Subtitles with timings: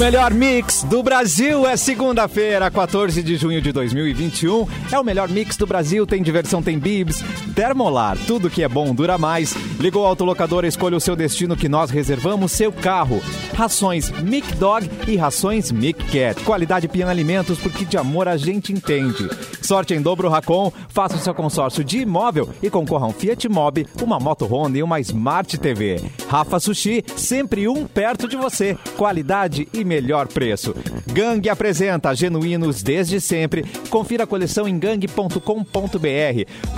[0.00, 4.66] melhor mix do Brasil é segunda-feira, 14 de junho de 2021.
[4.90, 7.22] É o melhor mix do Brasil, tem diversão, tem bibs,
[7.54, 9.54] termolar, tudo que é bom dura mais.
[9.78, 13.22] Ligou o autolocador, escolha o seu destino que nós reservamos seu carro.
[13.54, 16.42] Rações Mic Dog e rações Mic Cat.
[16.44, 19.28] Qualidade Pian Alimentos, porque de amor a gente entende.
[19.60, 23.46] Sorte em dobro Racon, faça o seu consórcio de imóvel e concorra a um Fiat
[23.50, 26.00] Mobi, uma moto Honda e uma Smart TV.
[26.26, 28.78] Rafa Sushi, sempre um perto de você.
[28.96, 30.72] Qualidade e melhor preço.
[31.12, 33.64] Gang apresenta Genuínos desde sempre.
[33.90, 35.40] Confira a coleção em gang.com.br.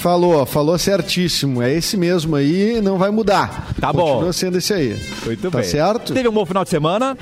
[0.00, 1.60] Falou, falou certíssimo.
[1.60, 3.66] É esse mesmo aí, não vai mudar.
[3.80, 4.12] Tá bom.
[4.12, 4.96] Continua sendo esse aí.
[5.24, 5.66] Muito tá bem.
[5.66, 6.14] certo?
[6.14, 7.16] Teve um bom final de semana.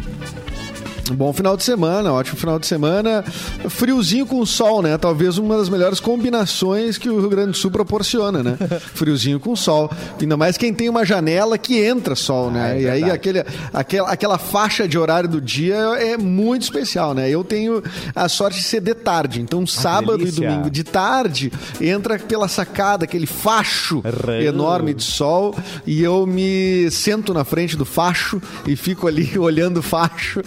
[1.10, 3.22] Um bom final de semana, ótimo final de semana.
[3.68, 4.96] Friozinho com sol, né?
[4.98, 8.56] Talvez uma das melhores combinações que o Rio Grande do Sul proporciona, né?
[8.94, 9.90] Friozinho com sol.
[10.20, 12.70] Ainda mais quem tem uma janela que entra sol, né?
[12.70, 17.14] Ah, é e aí aquele, aquela, aquela faixa de horário do dia é muito especial,
[17.14, 17.30] né?
[17.30, 17.82] Eu tenho
[18.14, 19.41] a sorte de ser de tarde.
[19.41, 24.02] Então, sábado e domingo de tarde entra pela sacada, aquele facho
[24.42, 25.54] enorme de sol
[25.86, 30.42] e eu me sento na frente do facho e fico ali olhando o facho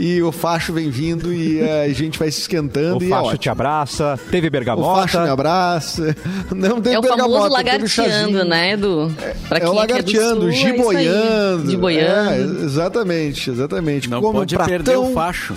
[0.00, 3.10] e o facho vem vindo e eh, a gente vai se esquentando O e é
[3.10, 3.38] Facho ótimo.
[3.38, 4.18] te abraça.
[4.30, 5.32] Teve O facho me bergamota.
[5.32, 6.16] abraça.
[6.50, 8.12] Não tem É o famoso bergamota, teve chazinho.
[8.38, 9.12] lagarteando, né, Edu?
[9.48, 11.70] Pra É o lagarteando, é giboiando.
[11.70, 12.60] Giboiando.
[12.62, 14.08] É, exatamente, exatamente.
[14.08, 15.54] Não Come um pode perder pratão, o facho.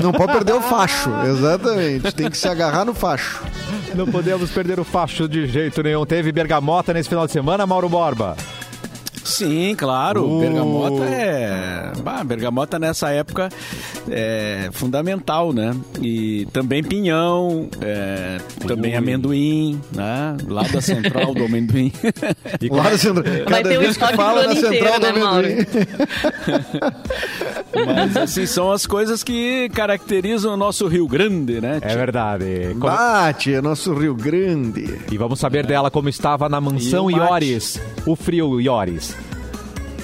[0.00, 2.12] Não pode perder o facho, exatamente.
[2.14, 3.42] Tem que se agarrar no facho.
[3.94, 6.04] Não podemos perder o facho de jeito nenhum.
[6.04, 8.36] Teve bergamota nesse final de semana, Mauro Borba?
[9.24, 10.24] Sim, claro.
[10.28, 10.40] Uh.
[10.40, 11.92] Bergamota é.
[12.02, 13.48] Bah, bergamota nessa época
[14.10, 15.74] é fundamental, né?
[16.00, 18.96] E também pinhão, é, também Ui.
[18.98, 20.36] amendoim, né?
[20.48, 21.92] Lá da central do amendoim.
[22.60, 25.00] E Lá na central, cada ter um vez que estoque fala na ano central inteiro,
[25.00, 25.66] do né, amendoim.
[27.86, 31.78] Mas assim, são as coisas que caracterizam o nosso Rio Grande, né?
[31.80, 32.68] É verdade.
[32.78, 34.98] Como- Bate, é nosso Rio Grande.
[35.10, 37.14] E vamos saber dela como estava na mansão E.
[37.14, 37.80] Iores.
[38.06, 39.16] O frio Iores.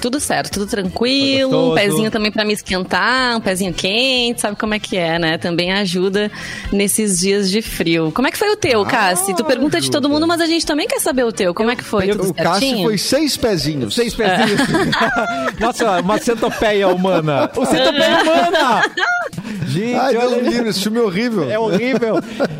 [0.01, 1.71] Tudo certo, tudo tranquilo.
[1.71, 5.37] Um pezinho também pra me esquentar, um pezinho quente, sabe como é que é, né?
[5.37, 6.31] Também ajuda
[6.71, 8.11] nesses dias de frio.
[8.11, 9.35] Como é que foi o teu, Cassi?
[9.35, 11.53] Tu pergunta de todo mundo, mas a gente também quer saber o teu.
[11.53, 12.07] Como é que foi?
[12.09, 12.83] Tudo O Cássio certinho?
[12.87, 13.95] foi seis pezinhos.
[13.95, 14.61] Seis pezinhos.
[15.59, 17.49] Nossa, uma centopeia humana.
[17.55, 18.83] O centopeia humana!
[19.67, 21.49] Gente, Ai, Deus olha livre, esse filme é horrível.
[21.49, 22.15] É horrível.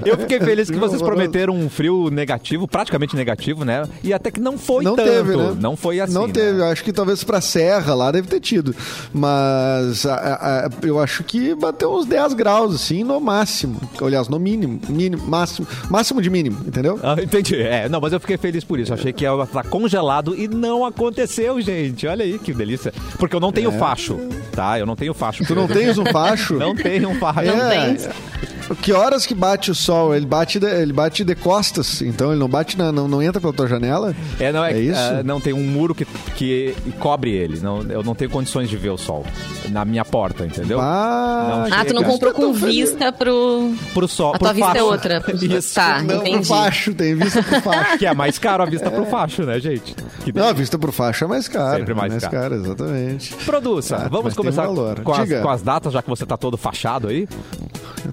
[0.06, 3.84] Eu fiquei feliz que vocês prometeram um frio negativo, praticamente negativo, né?
[4.04, 5.10] E até que não foi não tanto.
[5.10, 5.58] teve, né?
[5.60, 6.14] Não foi assim.
[6.14, 6.34] Não né?
[6.34, 6.62] teve.
[6.64, 8.76] Acho que talvez pra Serra lá deve ter tido.
[9.14, 13.80] Mas a- a- eu acho que bateu uns 10 graus, assim, no máximo.
[14.02, 14.80] Aliás, no mínimo.
[14.90, 17.00] mínimo máximo, máximo de mínimo, entendeu?
[17.04, 17.56] Ah, entendi.
[17.62, 18.92] É, não, mas eu fiquei feliz por isso.
[18.94, 22.08] Achei que ia estar congelado e não aconteceu, gente.
[22.08, 22.92] Olha aí que delícia.
[23.20, 24.18] Porque eu não tenho facho,
[24.52, 24.80] tá?
[24.80, 25.44] Eu não tenho facho.
[25.44, 25.46] É.
[25.46, 26.56] Tu não tens um facho?
[26.56, 27.42] Não tenho um facho.
[27.42, 27.70] É.
[27.70, 28.10] tens?
[28.76, 30.16] Que horas que bate o sol?
[30.16, 33.42] Ele bate de, ele bate de costas, então ele não bate na, não, não entra
[33.42, 34.16] pela tua janela?
[34.40, 35.00] É, não, é, É isso?
[35.00, 37.60] é, não tem um muro que, que cobre ele.
[37.60, 39.26] Não, eu não tenho condições de ver o sol
[39.70, 40.80] na minha porta, entendeu?
[40.82, 43.74] Ah, Ah, tu não comprou com vista pro.
[43.94, 45.24] Pro sol, A pro tua vista é outra.
[45.42, 45.76] Isso.
[45.76, 46.48] Tá, não, pro entendi.
[46.48, 47.98] facho, tem vista pro facho.
[48.00, 49.96] Que é mais caro a vista pro facho, né, gente?
[50.24, 51.78] Que Não, a vista pro facho é mais cara.
[51.80, 52.34] Sempre mais mais caro.
[52.36, 53.34] cara, exatamente.
[53.46, 55.00] Produça, Tá, vamos começar valor.
[55.02, 57.28] com as, com as datas, já que você tá todo fachado aí.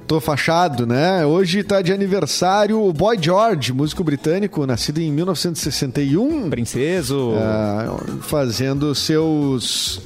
[0.06, 1.27] Tô fachado, né?
[1.27, 7.33] Hoje tá de aniversário o Boy George, músico britânico, nascido em 1961, Princeso.
[7.37, 10.00] ah, fazendo seus.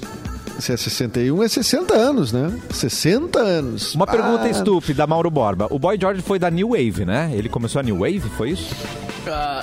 [0.59, 2.51] Se é 61, é 60 anos, né?
[2.71, 3.95] 60 anos.
[3.95, 5.67] Uma pergunta Ah, estúpida, Mauro Borba.
[5.71, 7.31] O Boy George foi da New Wave, né?
[7.35, 8.75] Ele começou a New Wave, foi isso?
[9.27, 9.63] Ah,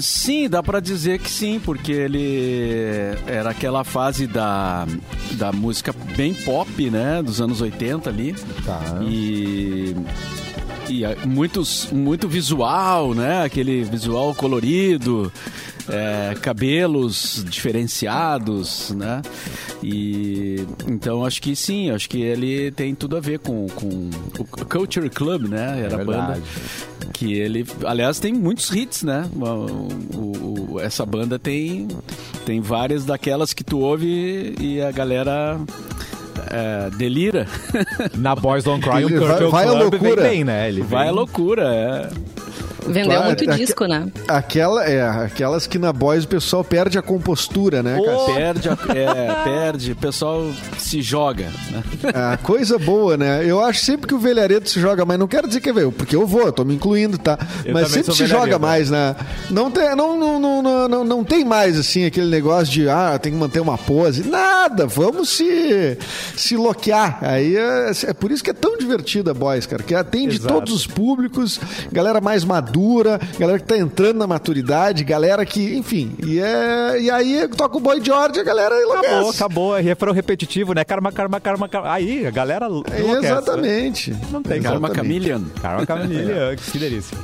[0.00, 4.86] sim, dá pra dizer que sim, porque ele era aquela fase da,
[5.32, 7.22] da música bem pop, né?
[7.22, 8.34] Dos anos 80 ali.
[8.64, 9.00] Tá.
[9.02, 9.94] E.
[10.88, 13.44] E ah, muitos, muito visual, né?
[13.44, 15.32] Aquele visual colorido,
[15.88, 19.22] é, cabelos diferenciados, né?
[19.82, 24.44] E então acho que sim, acho que ele tem tudo a ver com, com o
[24.66, 25.82] Culture Club, né?
[25.84, 26.40] Era a banda
[27.12, 29.28] que ele, aliás, tem muitos hits, né?
[29.34, 31.88] O- o- essa banda tem
[32.46, 35.60] tem várias daquelas que tu ouve e a galera
[36.50, 37.46] é, delira.
[38.16, 40.22] Na Boys Don't Cry, o Kurt vai- vai à Club vem loucura.
[40.28, 40.68] bem, né?
[40.68, 42.08] Ele Vai à vem- loucura, é.
[42.86, 44.06] Vendeu Claro, muito aque- disco, né?
[44.28, 48.18] Aquela, é, aquelas que na Boys o pessoal perde a compostura, né, cara?
[48.34, 50.46] Perde, a- é, perde, o pessoal
[50.78, 51.44] se joga.
[51.70, 51.82] Né?
[52.14, 53.42] Ah, coisa boa, né?
[53.44, 55.18] Eu acho sempre que o velharedo se joga mais.
[55.18, 57.38] Não quero dizer que é velho, porque eu vou, eu tô me incluindo, tá?
[57.64, 59.14] Eu Mas sempre se joga mais, né?
[59.50, 63.18] Não tem, não, não, não, não, não, não tem mais, assim, aquele negócio de, ah,
[63.20, 64.28] tem que manter uma pose.
[64.28, 65.96] Nada, vamos se,
[66.36, 67.18] se loquear.
[67.22, 70.52] Aí é, é por isso que é tão divertida a Boys, cara, que atende Exato.
[70.54, 72.71] todos os públicos, galera mais madura,
[73.38, 77.80] galera que tá entrando na maturidade, galera que, enfim, e, é, e aí toca o
[77.80, 79.06] Boy George, a galera enlouquece.
[79.08, 79.78] Acabou, acabou.
[79.78, 80.84] É refrão repetitivo, né?
[80.84, 81.92] Karma, karma, karma, karma.
[81.92, 83.18] Aí, a galera enlouquece, né?
[83.18, 84.16] Exatamente.
[84.30, 85.26] Não tem Karma Exatamente.
[85.26, 85.42] Chameleon.
[85.60, 87.18] Karma Camille, que delícia.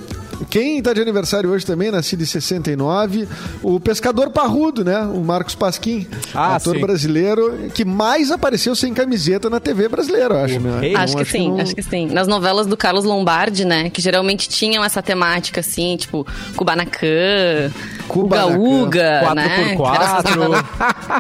[0.51, 3.29] Quem tá de aniversário hoje também, nascido em 69,
[3.63, 4.99] o pescador parrudo, né?
[5.03, 6.81] O Marcos Pasquim, Ah, ator sim.
[6.81, 10.91] brasileiro que mais apareceu sem camiseta na TV brasileira, eu acho, né?
[10.93, 12.07] Não, Acho que sim, não- acho que sim.
[12.07, 13.91] Nas novelas do Carlos Lombardi, né?
[13.91, 17.71] Que geralmente tinham essa temática, assim, tipo, Kubanacan,
[18.09, 19.75] Uga Uga, né?
[19.77, 19.77] 4x4.
[19.77, 20.65] Que eram essas novelas.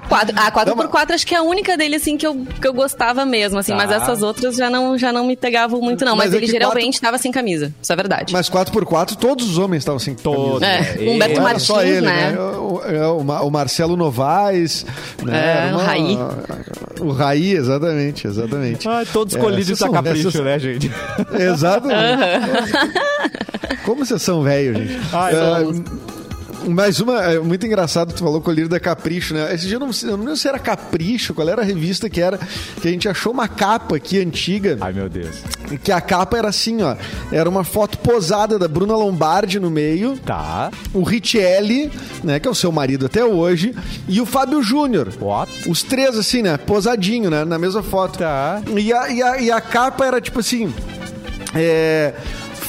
[0.08, 3.24] Quatro- A 4x4 acho que é a única dele, assim, que eu, que eu gostava
[3.26, 3.72] mesmo, assim.
[3.72, 3.76] Tá.
[3.78, 6.16] Mas essas outras já não, já não me pegavam muito, não.
[6.16, 7.72] Mas Mas, é ele geralmente tava sem camisa.
[7.82, 8.32] Isso é verdade.
[8.32, 10.60] Mas 4x4, todos os homens estavam sem Todos.
[10.60, 11.02] camisa.
[11.04, 12.32] É, Humberto Martins, só ele, né?
[12.32, 12.38] né?
[12.38, 14.84] O, é, o- o Marcelo Novaes,
[15.22, 15.36] né?
[15.38, 16.18] É, Era o Raí.
[17.00, 18.88] O Raí, exatamente, exatamente.
[18.88, 20.90] Ah, todos É, a capricho, essas- né, gente?
[21.38, 22.72] Exatamente.
[23.84, 24.98] Como vocês são velhos, gente.
[25.12, 25.82] Ai, Ah, somos.
[26.68, 29.54] Mais uma, é muito engraçado, tu falou colírio da Capricho, né?
[29.54, 32.20] Esse dia eu não, eu não lembro se era Capricho, qual era a revista que
[32.20, 32.38] era,
[32.80, 35.36] que a gente achou uma capa aqui antiga, Ai, meu Deus.
[35.82, 36.96] que a capa era assim, ó,
[37.32, 40.70] era uma foto posada da Bruna Lombardi no meio, Tá.
[40.92, 41.90] o Richelli,
[42.22, 43.74] né, que é o seu marido até hoje,
[44.08, 45.08] e o Fábio Júnior.
[45.20, 45.68] What?
[45.68, 46.56] Os três, assim, né?
[46.56, 47.44] Posadinho, né?
[47.44, 48.18] Na mesma foto.
[48.18, 48.60] Tá.
[48.76, 50.72] E a, e a, e a capa era tipo assim.
[51.54, 52.12] É.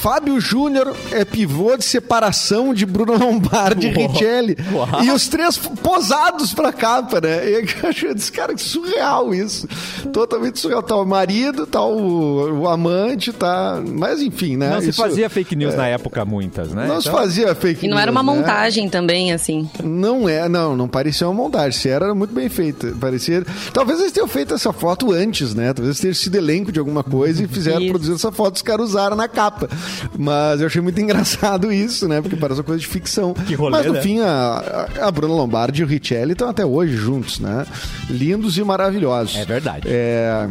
[0.02, 4.58] Fábio Júnior é pivô de separação de Bruno Lombardi e Richelli.
[5.04, 7.50] E os três posados pra capa, né?
[7.50, 9.68] E eu achei desse cara que surreal isso.
[10.14, 10.82] Totalmente surreal.
[10.82, 13.82] Tá o marido, tá o, o amante, tá.
[13.86, 14.70] Mas enfim, né?
[14.70, 16.88] Não se Isso- fazia fake news na época, muitas, né?
[16.88, 18.42] Não se Então- fazia fake E não era uma news, né?
[18.42, 19.70] montagem também, assim.
[19.84, 21.78] Não é, não, não parecia uma montagem.
[21.80, 22.96] Se era, era muito bem feita.
[23.00, 23.44] Parecia.
[23.74, 25.74] Talvez eles tenham feito essa foto antes, né?
[25.74, 27.90] Talvez tenha sido elenco de alguma coisa e fizeram Isso.
[27.90, 29.70] produzir essa foto, os caras usaram na capa.
[30.18, 32.22] Mas eu achei muito engraçado isso, né?
[32.22, 33.34] Porque parece uma coisa de ficção.
[33.34, 34.02] Que rolê, Mas no né?
[34.02, 37.66] fim, a, a Bruna Lombardi e o Richelli estão até hoje juntos, né?
[38.10, 39.36] Lindos e maravilhosos.
[39.36, 39.88] É verdade.
[39.88, 40.48] É.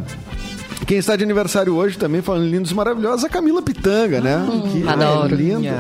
[0.87, 4.39] Quem está de aniversário hoje também, falando lindos e maravilhosos, a Camila Pitanga, né?
[4.73, 5.35] Que é adoro.
[5.35, 5.75] linda.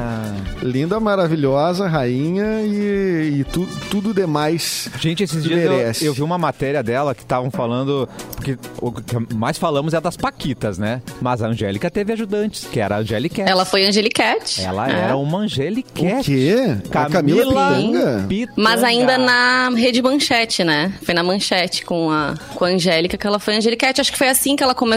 [0.62, 4.90] Linda, maravilhosa, rainha e, e tu- tudo demais.
[4.98, 6.04] Gente, esses dias eu, merece.
[6.04, 8.08] eu vi uma matéria dela que estavam falando.
[8.34, 11.00] Porque o que mais falamos é das Paquitas, né?
[11.22, 13.48] Mas a Angélica teve ajudantes, que era a Angelicat.
[13.48, 14.60] Ela foi Angelicat.
[14.62, 15.00] Ela É.
[15.04, 16.20] era uma Angelicat.
[16.20, 16.56] O quê?
[16.92, 17.44] A Camila
[17.76, 18.24] Pitanga?
[18.28, 18.52] Pitanga.
[18.56, 20.92] Mas ainda na rede manchete, né?
[21.02, 24.00] Foi na manchete com a, com a Angélica que ela foi Angelicat.
[24.00, 24.87] Acho que foi assim que ela começou.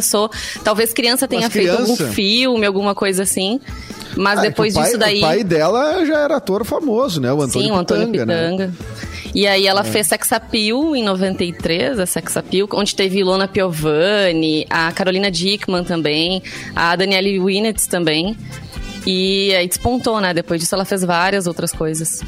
[0.63, 1.91] Talvez criança tenha Mas feito criança?
[2.03, 3.59] algum filme, alguma coisa assim.
[4.15, 5.17] Mas Ah, é depois o pai, disso daí.
[5.19, 7.31] O pai dela já era ator famoso, né?
[7.31, 8.67] O Antônio Sim, o Antônio Pitanga, Pitanga.
[8.67, 8.73] né?
[9.33, 14.65] E aí ela fez Sex Appeal em 93, a Sex Appeal, onde teve Ilona Piovani,
[14.69, 16.43] a Carolina Dickman também,
[16.75, 18.35] a Danielle Winnett também.
[19.07, 20.33] E aí despontou, né?
[20.33, 22.21] Depois disso ela fez várias outras coisas.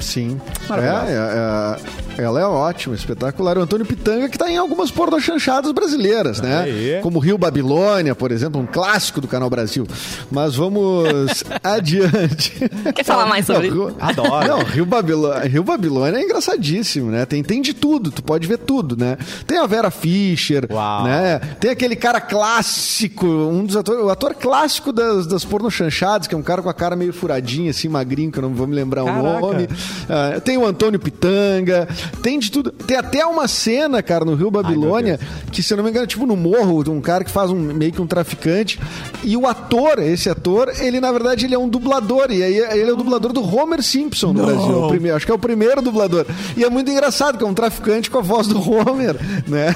[0.00, 0.40] Sim.
[0.64, 1.12] É, Maravilhosa.
[1.12, 3.58] é, é, ela é ótima, espetacular.
[3.58, 6.62] O Antônio Pitanga, que está em algumas pornochanchadas brasileiras, né?
[6.62, 6.98] Aí.
[7.02, 9.86] Como Rio Babilônia, por exemplo, um clássico do Canal Brasil.
[10.30, 12.52] Mas vamos adiante.
[12.94, 14.46] Quer falar mais sobre Não, Rio- Adoro.
[14.48, 17.24] Não, Rio Babilônia, Rio Babilônia é engraçadíssimo, né?
[17.26, 19.16] Tem, tem de tudo, tu pode ver tudo, né?
[19.46, 21.04] Tem a Vera Fischer, Uau.
[21.04, 21.38] né?
[21.60, 26.38] Tem aquele cara clássico, um dos atores, o ator clássico das, das pornochanchadas, que é
[26.38, 29.04] um cara com a cara meio furadinha, assim, magrinho, que eu não vou me lembrar
[29.04, 29.22] Caraca.
[29.22, 29.68] o nome.
[30.08, 31.88] Ah, tem o Antônio Pitanga,
[32.22, 32.70] tem de tudo.
[32.70, 35.18] Tem até uma cena, cara, no Rio Babilônia,
[35.52, 37.56] que, se eu não me engano, é tipo no morro, um cara que faz um,
[37.56, 38.78] meio que um traficante.
[39.22, 42.30] E o ator, esse ator, ele, na verdade, ele é um dublador.
[42.30, 44.72] E aí ele é o dublador do Homer Simpson no Brasil.
[44.72, 46.26] É o primeiro, acho que é o primeiro dublador.
[46.56, 49.74] E é muito engraçado, que é um traficante com a voz do Homer, né?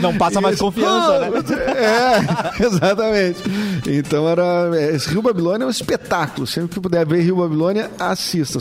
[0.00, 1.30] Não passa mais E- confiança, né?
[1.82, 3.40] É, exatamente.
[3.86, 4.70] Então era.
[4.74, 6.46] é, Esse Rio Babilônia é um espetáculo.
[6.46, 8.58] Sempre que puder ver Rio Babilônia, assista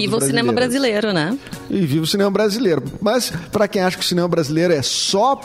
[0.00, 1.36] Viva o cinema brasileiro, né?
[1.70, 2.82] E viva o cinema brasileiro.
[3.00, 5.36] Mas, pra quem acha que o cinema brasileiro é só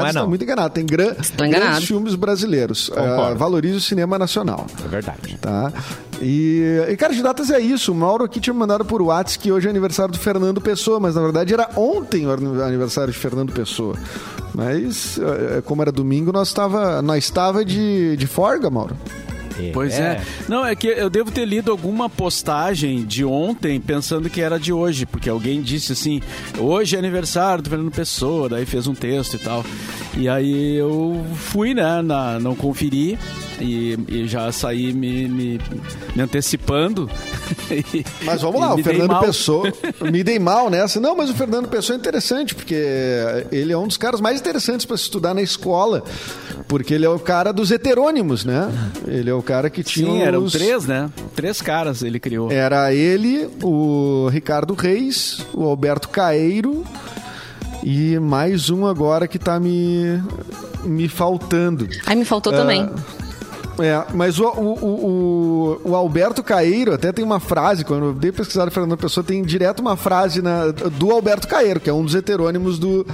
[0.00, 0.28] Não é, tá não.
[0.28, 0.74] muito enganado.
[0.74, 1.70] Tem gran- Estão enganados.
[1.72, 2.90] grandes filmes brasileiros.
[2.96, 4.66] Ah, valorize o cinema nacional.
[4.84, 5.38] É verdade.
[5.40, 5.72] Tá?
[6.20, 7.92] E, e, cara, de datas é isso.
[7.92, 11.14] O Mauro aqui tinha mandado por WhatsApp que hoje é aniversário do Fernando Pessoa, mas
[11.14, 12.30] na verdade era ontem o
[12.64, 13.94] aniversário de Fernando Pessoa.
[14.54, 18.96] Mas, eh, como era domingo, nós estava nós estava de, de folga, Mauro.
[19.72, 20.20] Pois é.
[20.48, 24.72] Não, é que eu devo ter lido alguma postagem de ontem pensando que era de
[24.72, 26.20] hoje, porque alguém disse assim:
[26.58, 29.64] hoje é aniversário do Fernando Pessoa, daí fez um texto e tal.
[30.16, 32.02] E aí eu fui, né?
[32.02, 33.18] Na, não conferi
[33.60, 35.60] e, e já saí me, me,
[36.14, 37.08] me antecipando.
[37.70, 39.18] E- Mas vamos lá, o Fernando.
[39.20, 39.72] Pessoa.
[40.12, 41.00] Me dei mal nessa.
[41.00, 42.74] Não, mas o Fernando Pessoa é interessante, porque
[43.50, 46.02] ele é um dos caras mais interessantes para se estudar na escola.
[46.66, 48.68] Porque ele é o cara dos heterônimos, né?
[49.06, 50.10] Ele é o cara que tinha.
[50.12, 51.08] Sim, eram os- três, né?
[51.34, 52.52] Três caras ele criou.
[52.52, 56.84] Era ele, o Ricardo Reis, o Alberto Caeiro
[57.82, 60.22] e mais um agora que tá me,
[60.84, 61.88] me faltando.
[62.06, 62.88] Aí me faltou também.
[63.80, 68.32] É, mas o, o, o, o Alberto Caeiro até tem uma frase, quando eu dei
[68.32, 72.14] pesquisar Fernando Pessoa, tem direto uma frase na- do Alberto Caeiro, que é um dos
[72.14, 73.06] heterônimos do,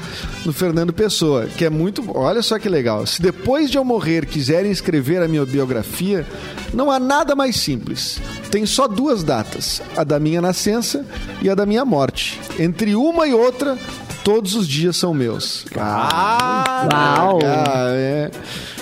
[0.44, 2.02] do Fernando Pessoa, que é muito.
[2.16, 3.06] Olha só que legal.
[3.06, 6.26] Se depois de eu morrer quiserem escrever a minha biografia,
[6.73, 8.18] não há nada mais simples.
[8.50, 11.04] Tem só duas datas: a da minha nascença
[11.42, 12.40] e a da minha morte.
[12.59, 13.76] Entre uma e outra,
[14.24, 15.64] todos os dias são meus.
[15.76, 17.38] Ah, Uau!
[17.44, 18.30] Ah, é.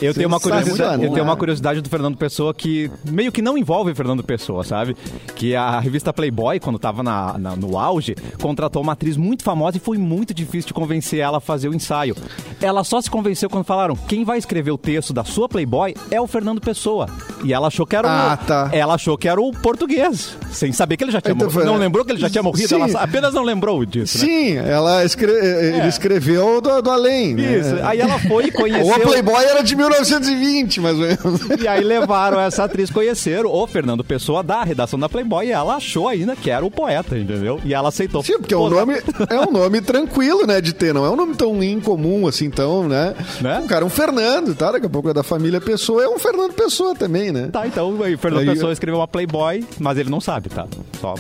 [0.01, 3.57] Eu tenho, uma curiosidade, eu tenho uma curiosidade do Fernando Pessoa que meio que não
[3.57, 4.97] envolve Fernando Pessoa, sabe?
[5.37, 9.77] Que a revista Playboy, quando tava na, na- no auge, contratou uma atriz muito famosa
[9.77, 12.17] e foi muito difícil de convencer ela a fazer o ensaio.
[12.61, 16.21] Ela só se convenceu quando falaram: quem vai escrever o texto da sua Playboy é
[16.21, 17.07] o Fernando Pessoa.
[17.45, 18.11] E ela achou que era o.
[18.11, 18.71] Ah, tá.
[18.73, 21.63] Ela achou que era o português, sem saber que ele já tinha Então morrido.
[21.63, 22.75] foi- Não lembrou que ele já tinha morrido, Sim.
[22.75, 24.25] ela apenas não lembrou disso, né?
[24.25, 27.35] Sim, ela escre- ele escreveu do, do além.
[27.35, 27.59] né?
[27.59, 27.75] Isso.
[27.83, 28.87] Aí ela foi e conheceu.
[28.87, 31.41] Ou a Playboy era de 1920, mais ou menos.
[31.63, 35.77] E aí levaram essa atriz conhecer o Fernando Pessoa da redação da Playboy e ela
[35.77, 37.61] achou ainda que era o poeta, entendeu?
[37.65, 38.23] E ela aceitou.
[38.23, 38.95] Sim, porque é um nome,
[39.29, 40.93] é um nome tranquilo, né, de ter.
[40.95, 43.15] Não é um nome tão incomum assim, tão, né?
[43.41, 43.59] Né?
[43.63, 44.73] Um cara é um Fernando, tá?
[44.73, 47.49] Daqui a pouco é da família Pessoa, é um Fernando Pessoa também, né?
[47.53, 50.67] Tá, então aí, o Fernando Aí- Pessoa escreveu uma Playboy, mas ele não sabe, tá?
[51.01, 51.15] Só.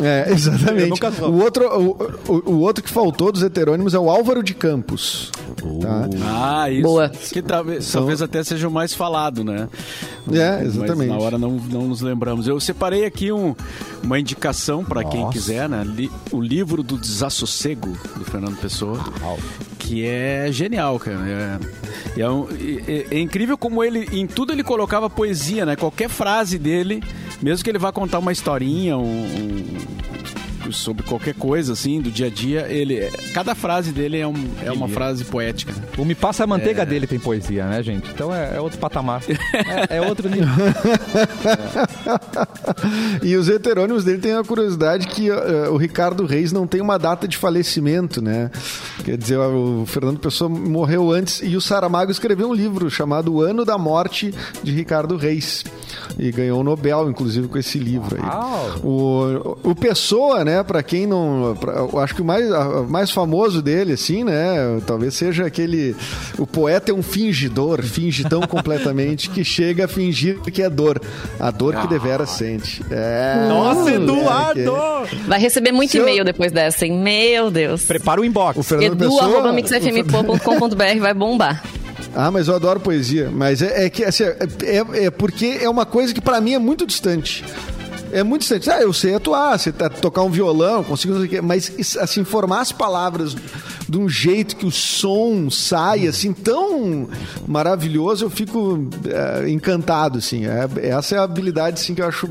[0.00, 1.00] É, exatamente.
[1.22, 5.30] O outro, o, o- o outro que faltou dos heterônimos é o Álvaro de Campos.
[5.80, 6.08] tá?
[6.24, 6.82] Ah, isso.
[6.82, 7.08] Boa.
[7.08, 9.68] Que talvez, talvez até seja o mais falado, né?
[10.32, 11.08] É, exatamente.
[11.08, 12.46] Mas na hora não, não nos lembramos.
[12.46, 13.54] Eu separei aqui um,
[14.02, 15.82] uma indicação para quem quiser, né?
[15.84, 18.98] Li- o livro do Desassossego, do Fernando Pessoa.
[19.78, 21.18] Que é genial, cara.
[22.16, 22.46] É, é um-
[22.86, 25.74] é- é incrível como ele, em tudo ele colocava poesia, né?
[25.76, 27.02] Qualquer frase dele,
[27.42, 29.66] mesmo que ele vá contar uma historinha, um-
[30.66, 34.48] um, sobre qualquer coisa, assim, do dia a dia, ele, cada frase dele é, um-
[34.64, 35.74] é uma frase poética.
[35.98, 36.46] O Me Passa a É.
[36.46, 38.08] Manteiga dele tem poesia, né, gente?
[38.10, 39.20] Então é, é outro patamar.
[39.90, 40.48] É, é outro nível.
[43.22, 46.98] E os heterônimos dele tem a curiosidade que eh, o Ricardo Reis não tem uma
[46.98, 48.50] data de falecimento, né?
[49.04, 53.40] Quer dizer, o Fernando Pessoa morreu antes e o Saramago escreveu um livro chamado O
[53.42, 55.64] Ano da Morte de Ricardo Reis.
[56.18, 58.22] E ganhou o Nobel, inclusive, com esse livro aí.
[58.22, 58.70] Uau.
[58.82, 61.56] O, o Pessoa, né, pra quem não.
[61.58, 65.94] pra- eu acho que o mais, a- mais famoso dele, assim, né, talvez seja aquele.
[66.38, 71.00] O poeta é um fingidor, finge tão completamente que chega a fingir que é dor.
[71.40, 72.82] A dor que devera sente.
[72.90, 73.96] É, Nossa, moleque.
[74.02, 74.72] Eduardo!
[75.26, 76.98] Vai receber muito eu- e-mail depois dessa, hein?
[76.98, 77.82] Meu Deus.
[77.84, 78.58] Prepara o inbox.
[78.58, 79.38] O Fernando Pessoa.
[79.38, 81.62] edu.mixfmpoa.com.br vai bombar.
[82.14, 83.30] Ah, mas eu adoro poesia.
[83.32, 86.54] Mas é, é que assim, é, é- é porque é uma coisa que pra mim
[86.54, 87.44] é muito distante.
[88.12, 88.68] É muito distante.
[88.70, 93.34] Ah, eu sei atuar, sei tocar um violão, consigo mas assim, formar as palavras
[93.88, 97.08] de um jeito que o som sai assim tão
[97.46, 100.44] maravilhoso, eu fico é, encantado assim.
[100.46, 102.28] É- essa é a habilidade assim que eu acho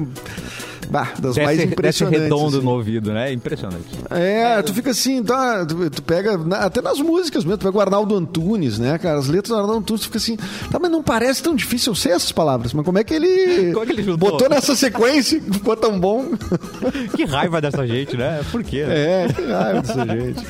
[0.91, 2.21] bah, das mais Desce, desce impressionantes.
[2.23, 2.65] redondo assim.
[2.65, 3.31] no ouvido, né?
[3.31, 3.85] Impressionante.
[4.09, 7.77] É, tu fica assim, tá, tu, tu pega, na- até nas músicas mesmo, tu pega
[7.77, 10.35] o Arnaldo Antunes, né, cara, as letras do Arnaldo Antunes, tu fica assim,
[10.69, 13.71] tá, mas não parece tão difícil eu sei essas palavras, mas como é que ele,
[13.73, 16.25] Como é que ele botou nessa sequência e ficou tão bom?
[17.15, 18.41] Que raiva dessa gente, né?
[18.51, 18.83] Por quê?
[18.87, 20.41] É, que raiva dessa gente.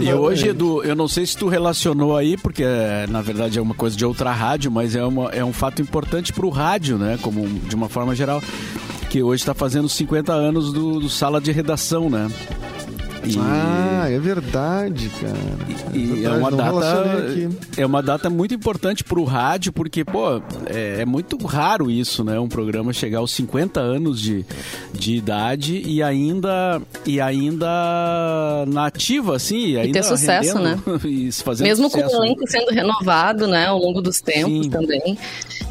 [0.04, 2.64] E hoje, Edu, eu não sei se tu relacionou aí, porque
[3.08, 6.32] na verdade é uma coisa de outra rádio, mas é, uma, é um fato importante
[6.32, 7.18] pro rádio, né?
[7.20, 8.40] Como de uma forma geral.
[9.14, 12.26] Que hoje está fazendo 50 anos do, do Sala de Redação, né?
[13.26, 15.34] E, Ah, é verdade, cara.
[15.94, 17.24] e é verdade, uma data
[17.78, 22.38] é uma data muito importante pro rádio porque pô é, é muito raro isso né
[22.38, 24.44] um programa chegar aos 50 anos de,
[24.92, 31.32] de idade e ainda e ainda na ativa assim e ainda ter sucesso, rendendo, e
[31.32, 32.26] fazendo Mesmo com sucesso, o né?
[32.26, 34.70] elenco sendo renovado, né, ao longo dos tempos Sim.
[34.70, 35.18] também.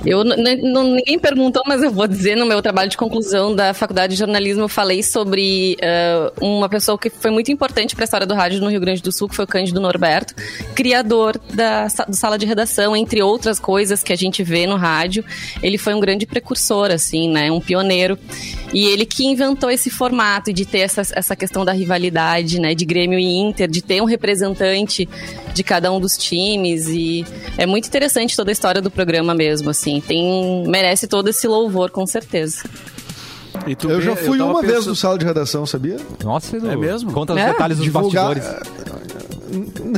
[0.05, 4.13] Eu não- ninguém perguntou, mas eu vou dizer no meu trabalho de conclusão da faculdade
[4.13, 8.05] de jornalismo, eu falei sobre eh, uma pessoa que foi muito muito importante para a
[8.05, 10.33] história do rádio no Rio Grande do Sul, que foi o Cândido Norberto,
[10.73, 15.25] criador da do sala de redação, entre outras coisas que a gente vê no rádio.
[15.61, 17.51] Ele foi um grande precursor, assim, né?
[17.51, 18.17] Um pioneiro.
[18.73, 22.73] E ele que inventou esse formato de ter essa, essa questão da rivalidade, né?
[22.73, 25.07] De Grêmio e Inter, de ter um representante
[25.53, 26.87] de cada um dos times.
[26.87, 27.25] E
[27.57, 29.99] é muito interessante toda a história do programa mesmo, assim.
[29.99, 32.63] Tem, merece todo esse louvor, com certeza.
[33.65, 34.71] Eu já fui uma pensando...
[34.71, 35.97] vez no sala de redação, sabia?
[36.23, 36.69] Nossa, Edu.
[36.69, 37.11] É mesmo?
[37.11, 37.47] Conta os é?
[37.47, 38.35] detalhes dos Divulgar...
[38.35, 39.02] bastidores.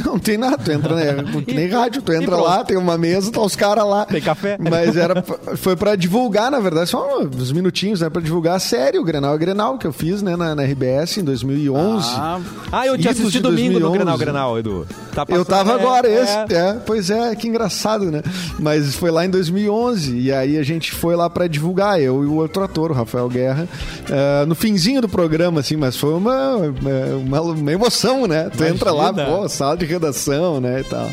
[0.06, 1.16] Não tem nada, tu entra, né?
[1.48, 4.06] Nem rádio, tu entra lá, tem uma mesa, tá os caras lá.
[4.06, 4.58] Tem café.
[4.60, 5.24] Mas era,
[5.56, 8.10] foi pra divulgar, na verdade, só uns minutinhos, né?
[8.10, 11.18] Pra divulgar a série, o Grenal é Grenal, que eu fiz, né, na, na RBS
[11.18, 12.08] em 2011.
[12.16, 12.40] Ah,
[12.72, 14.88] ah eu tinha assistido domingo no Grenal Grenal, Edu.
[15.14, 16.22] Tá eu tava é, agora, é.
[16.22, 16.54] esse.
[16.54, 18.22] É, pois é, que engraçado, né?
[18.60, 22.28] Mas foi lá em 2011, e aí a gente foi lá pra divulgar, eu e
[22.28, 23.68] o outro ator, o Rafael Guerra,
[24.10, 28.50] uh, no finzinho do programa, assim, mas foi uma, uma, uma emoção, né?
[28.50, 28.76] Tu Imagina.
[28.76, 31.10] entra lá, pô, sala de redação, né, e tal.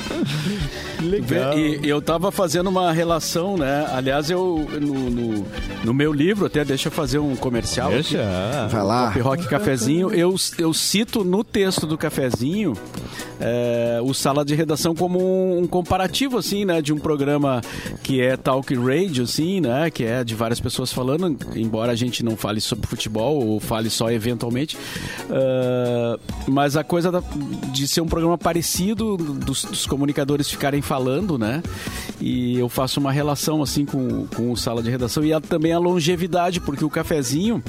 [1.03, 1.59] Legal.
[1.59, 3.87] E, eu tava fazendo uma relação, né?
[3.93, 5.45] Aliás, eu no, no,
[5.85, 7.91] no, meu livro, até deixa eu fazer um comercial.
[7.91, 8.23] Deixa.
[8.23, 9.07] Aqui, Vai lá.
[9.09, 10.12] Pop Rock Cafezinho.
[10.12, 12.75] Eu, eu cito no texto do cafezinho
[13.43, 16.81] é, o sala de redação como um, um, comparativo, assim, né?
[16.81, 17.61] De um programa
[18.03, 19.91] que é Talk Radio, assim, né?
[19.91, 23.91] Que é de várias pessoas falando, embora a gente não fale sobre futebol ou fale
[23.91, 24.77] só eventualmente.
[25.29, 27.21] Uh, mas a coisa da,
[27.73, 31.62] de ser um programa parecido, dos, dos comunicadores ficarem falando, né?
[32.21, 35.73] E eu faço uma relação assim com, com o sala de redação e a, também
[35.73, 37.62] a longevidade, porque o cafezinho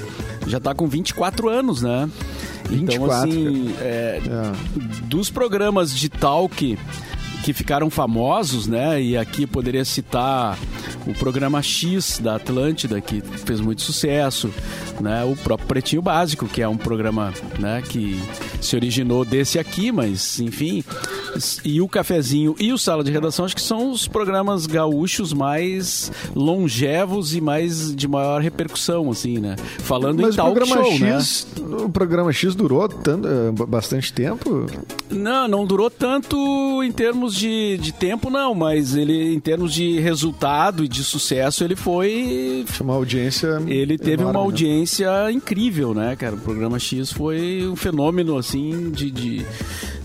[0.48, 2.10] já está com 24 anos, né?
[2.70, 5.06] 24, então, assim, é, é.
[5.06, 6.78] dos programas de talk
[7.44, 9.02] que ficaram famosos, né?
[9.02, 10.58] E aqui poderia citar
[11.06, 14.50] o programa X da Atlântida, que fez muito sucesso,
[15.02, 15.26] né?
[15.26, 18.18] O próprio Pretinho Básico, que é um programa, né, que
[18.62, 20.84] se originou desse aqui, mas enfim,
[21.66, 26.12] e o Cafezinho e o Sala de Redação, acho que são os programas gaúchos mais
[26.36, 29.56] longevos e mais de maior repercussão, assim, né?
[29.80, 31.78] Falando mas em talk programa show, X, né?
[31.84, 34.66] O programa X durou tanto, eh, bastante tempo?
[35.10, 36.38] Não, não durou tanto
[36.84, 41.64] em termos de, de tempo, não, mas ele, em termos de resultado e de sucesso,
[41.64, 42.66] ele foi.
[42.80, 43.62] Uma audiência.
[43.68, 44.46] Ele teve enorme, uma né?
[44.46, 45.32] audiência né?
[45.32, 46.36] incrível, né, cara?
[46.36, 49.12] O programa X foi um fenômeno, assim, de.
[49.12, 49.46] de,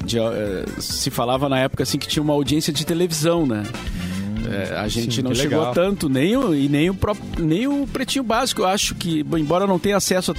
[0.05, 3.63] de uh, se falava na época assim que tinha uma audiência de televisão, né?
[4.51, 5.75] É, a gente Sim, não chegou legal.
[5.75, 8.63] tanto, nem o, e nem o, próprio, nem o Pretinho Básico.
[8.63, 10.33] Eu acho que, embora não tenha acesso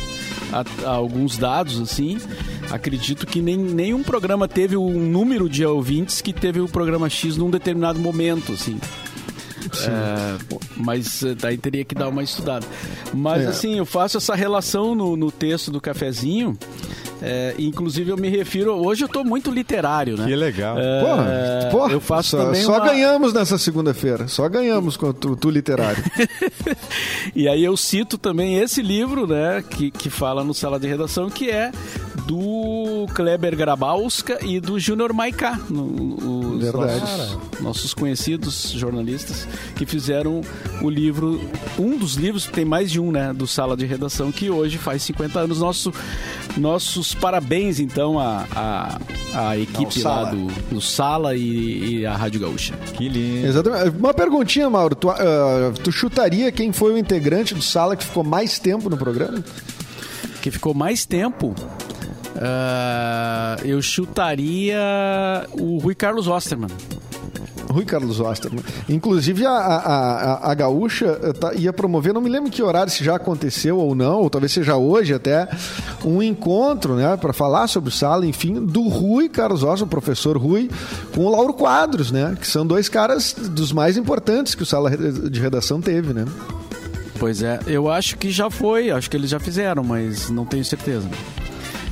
[0.52, 2.18] a, a, a, alguns dados, assim,
[2.70, 7.38] acredito que nem, nenhum programa teve um número de ouvintes que teve o programa X
[7.38, 8.80] num determinado momento, assim.
[9.88, 10.38] É,
[10.78, 12.66] mas eh, daí teria que dar uma estudada.
[13.14, 13.48] Mas é.
[13.48, 16.58] assim, eu faço essa relação no, no texto do cafezinho.
[17.22, 18.74] É, inclusive eu me refiro.
[18.74, 20.26] Hoje eu estou muito literário, né?
[20.26, 20.78] Que legal.
[20.80, 22.64] É, porra, porra, eu faço só, também.
[22.64, 22.86] Só uma...
[22.86, 24.28] ganhamos nessa segunda-feira.
[24.28, 26.02] Só ganhamos com tu, tu literário.
[27.36, 29.62] e aí eu cito também esse livro, né?
[29.70, 31.72] Que, que fala no sala de redação, que é
[32.30, 37.00] do Kleber Grabowska e do Júnior Maiká, os Verdade.
[37.00, 40.42] Nossos, nossos, conhecidos jornalistas que fizeram
[40.80, 41.42] o livro,
[41.80, 45.02] um dos livros, tem mais de um, né, do Sala de Redação, que hoje faz
[45.02, 45.60] 50 anos.
[45.60, 45.92] Nosso,
[46.56, 49.00] nossos parabéns, então, à a,
[49.34, 52.76] a, a, equipe Não, lá do, do Sala e, e, a Rádio Gaúcha.
[52.94, 53.48] Que lindo.
[53.48, 53.98] Exatamente.
[53.98, 54.94] Uma perguntinha, Mauro.
[54.94, 58.98] Tu, uh, tu chutaria quem foi o integrante do Sala que ficou mais tempo no
[58.98, 59.44] programa?
[60.44, 61.56] Que ficou mais tempo?
[62.40, 64.80] Uh, eu chutaria
[65.52, 66.70] o Rui Carlos Osterman.
[67.70, 68.64] Rui Carlos Osterman.
[68.88, 73.04] Inclusive, a, a, a, Gaúcha eh, tá, ia promover, não me lembro que horário, se
[73.04, 75.48] já aconteceu ou não, ou talvez seja hoje até,
[76.04, 80.36] um encontro, né, para falar sobre o Sala, enfim, do Rui Carlos Osterman, o professor
[80.36, 80.68] Rui,
[81.14, 84.90] com o Lauro Quadros, né, que são dois caras dos mais importantes que o Sala
[84.90, 86.26] de Redação teve, né.
[87.20, 90.66] Pois é, eu acho que já foi, acho que eles já fizeram, mas não tenho
[90.66, 91.08] certeza.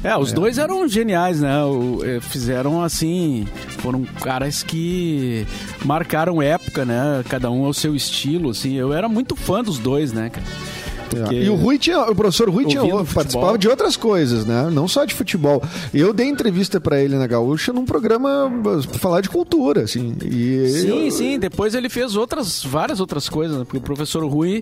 [0.03, 0.35] É, os é.
[0.35, 1.63] dois eram geniais, né?
[1.63, 3.47] O, é, fizeram assim,
[3.79, 5.45] foram caras que
[5.83, 7.23] marcaram época, né?
[7.27, 8.75] Cada um ao seu estilo, assim.
[8.75, 10.45] Eu era muito fã dos dois, né, cara?
[11.09, 14.69] Porque e o Rui tinha, o professor Rui tinha, participava de outras coisas, né?
[14.71, 15.61] Não só de futebol.
[15.93, 20.15] Eu dei entrevista para ele na Gaúcha num programa pra falar de cultura, assim.
[20.23, 21.11] E sim, eu...
[21.11, 21.39] sim.
[21.39, 23.63] Depois ele fez outras, várias outras coisas, né?
[23.63, 24.61] porque o professor Rui,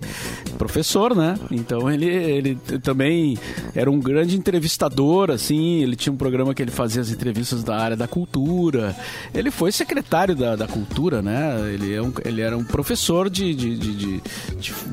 [0.57, 1.37] professor, né?
[1.51, 3.37] Então ele, ele também
[3.73, 5.81] era um grande entrevistador, assim.
[5.81, 8.95] Ele tinha um programa que ele fazia as entrevistas da área da cultura.
[9.33, 11.73] Ele foi secretário da, da cultura, né?
[11.73, 14.21] Ele, é um, ele era um professor de, de, de, de,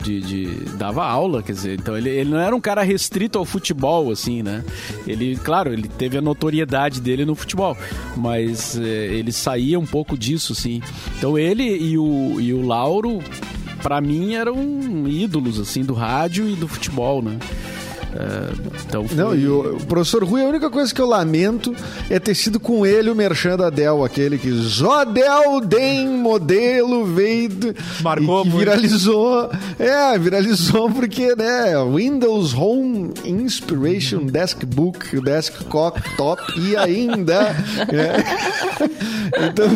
[0.03, 3.45] de, de dava aula quer dizer, então ele, ele não era um cara restrito ao
[3.45, 4.65] futebol, assim, né?
[5.07, 7.77] Ele, claro, ele teve a notoriedade dele no futebol,
[8.17, 10.81] mas é, ele saía um pouco disso, sim.
[11.19, 13.21] Então ele e o, e o Lauro,
[13.83, 14.57] para mim, eram
[15.07, 17.39] ídolos, assim, do rádio e do futebol, né?
[18.14, 18.53] É,
[18.87, 19.16] então foi...
[19.16, 21.75] Não, e o, o, professor Rui, a única coisa que eu lamento
[22.11, 27.42] é ter sido com ele o merchan da Dell, aquele que Jodel Den modelo veio
[28.03, 29.51] Marcou e que viralizou.
[29.79, 37.55] É, viralizou porque, né, Windows Home Inspiration Desk Book, Desktop Top e ainda.
[37.88, 38.92] é.
[39.46, 39.66] Então,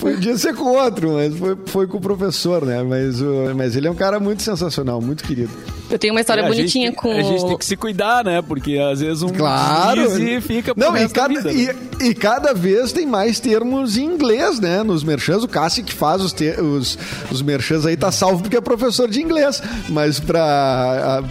[0.00, 2.82] podia ser com outro, mas foi, foi com o professor, né?
[2.82, 5.52] Mas, o, mas ele é um cara muito sensacional, muito querido.
[5.92, 7.12] Eu tenho uma história é, bonitinha gente, com.
[7.12, 8.40] A gente tem que se cuidar, né?
[8.40, 10.00] Porque às vezes um claro.
[10.18, 11.74] e fica Não, e cada, vida, e, né?
[12.00, 14.82] e, cada vez tem mais termos em inglês, né?
[14.82, 16.98] Nos merchans, o Cassi que faz os, os,
[17.30, 19.62] os merchans aí tá salvo porque é professor de inglês.
[19.90, 20.42] Mas pra.
[20.42, 21.22] A,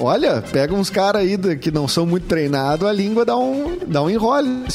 [0.00, 4.02] olha, pega uns caras aí que não são muito treinados, a língua dá um, dá
[4.02, 4.66] um enrole.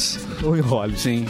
[0.44, 0.98] Um enrole.
[0.98, 1.26] Sim.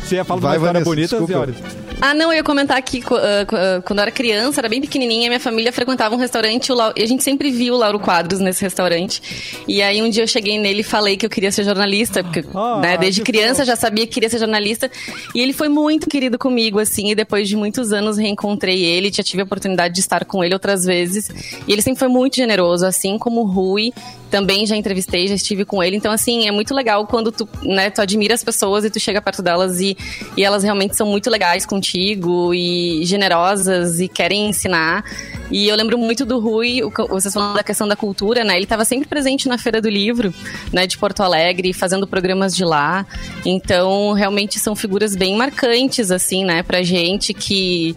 [0.00, 1.56] Você ia falar Vai, uma história bonita, senhores?
[2.00, 5.40] Ah, não, eu ia comentar que uh, quando eu era criança, era bem pequenininha, minha
[5.40, 9.20] família frequentava um restaurante e a gente sempre viu o Lauro Quadros nesse restaurante.
[9.66, 12.44] E aí um dia eu cheguei nele e falei que eu queria ser jornalista, porque
[12.54, 14.88] ah, né, desde criança já sabia que queria ser jornalista.
[15.34, 19.24] E ele foi muito querido comigo, assim, e depois de muitos anos reencontrei ele, já
[19.24, 21.28] tive a oportunidade de estar com ele outras vezes.
[21.66, 23.92] E ele sempre foi muito generoso, assim como o Rui
[24.30, 25.96] também já entrevistei, já estive com ele.
[25.96, 29.20] Então, assim, é muito legal quando tu, né, tu admira as pessoas e tu chega
[29.20, 29.96] perto delas e,
[30.36, 35.04] e elas realmente são muito legais contigo e generosas e querem ensinar.
[35.50, 38.54] E eu lembro muito do Rui, vocês falando da questão da cultura, né?
[38.56, 40.32] Ele estava sempre presente na Feira do Livro,
[40.72, 43.06] né, de Porto Alegre, fazendo programas de lá.
[43.46, 47.96] Então, realmente são figuras bem marcantes, assim, né, pra gente que,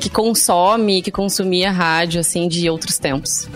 [0.00, 3.48] que consome, que consumia rádio, assim, de outros tempos.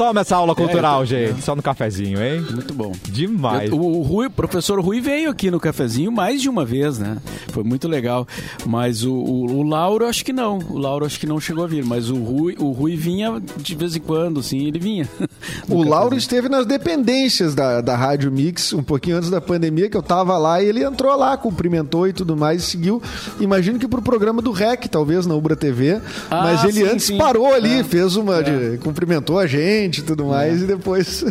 [0.00, 1.42] Toma essa aula cultural, é, gente.
[1.42, 2.40] Só no cafezinho, hein?
[2.50, 2.90] Muito bom.
[3.06, 3.70] Demais.
[3.70, 7.18] Eu, o, Rui, o professor Rui veio aqui no cafezinho mais de uma vez, né?
[7.48, 8.26] Foi muito legal.
[8.64, 10.58] Mas o, o, o Lauro, acho que não.
[10.70, 11.84] O Lauro, acho que não chegou a vir.
[11.84, 15.06] Mas o Rui, o Rui vinha de vez em quando, sim, ele vinha.
[15.68, 19.98] o Lauro esteve nas dependências da, da Rádio Mix um pouquinho antes da pandemia, que
[19.98, 23.02] eu tava lá e ele entrou lá, cumprimentou e tudo mais, e seguiu.
[23.38, 26.00] Imagino que pro programa do REC, talvez, na Ubra TV.
[26.30, 27.18] Ah, mas ele sim, antes sim.
[27.18, 27.84] parou ali, é.
[27.84, 28.38] fez uma.
[28.38, 28.42] É.
[28.42, 30.64] De, cumprimentou a gente e tudo mais, é.
[30.64, 31.24] e depois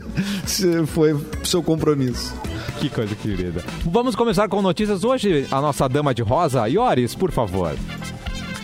[0.88, 2.34] foi seu compromisso.
[2.80, 3.63] Que coisa querida.
[3.86, 5.45] Vamos começar com notícias hoje.
[5.52, 7.76] A nossa dama de rosa, Ioris, por favor.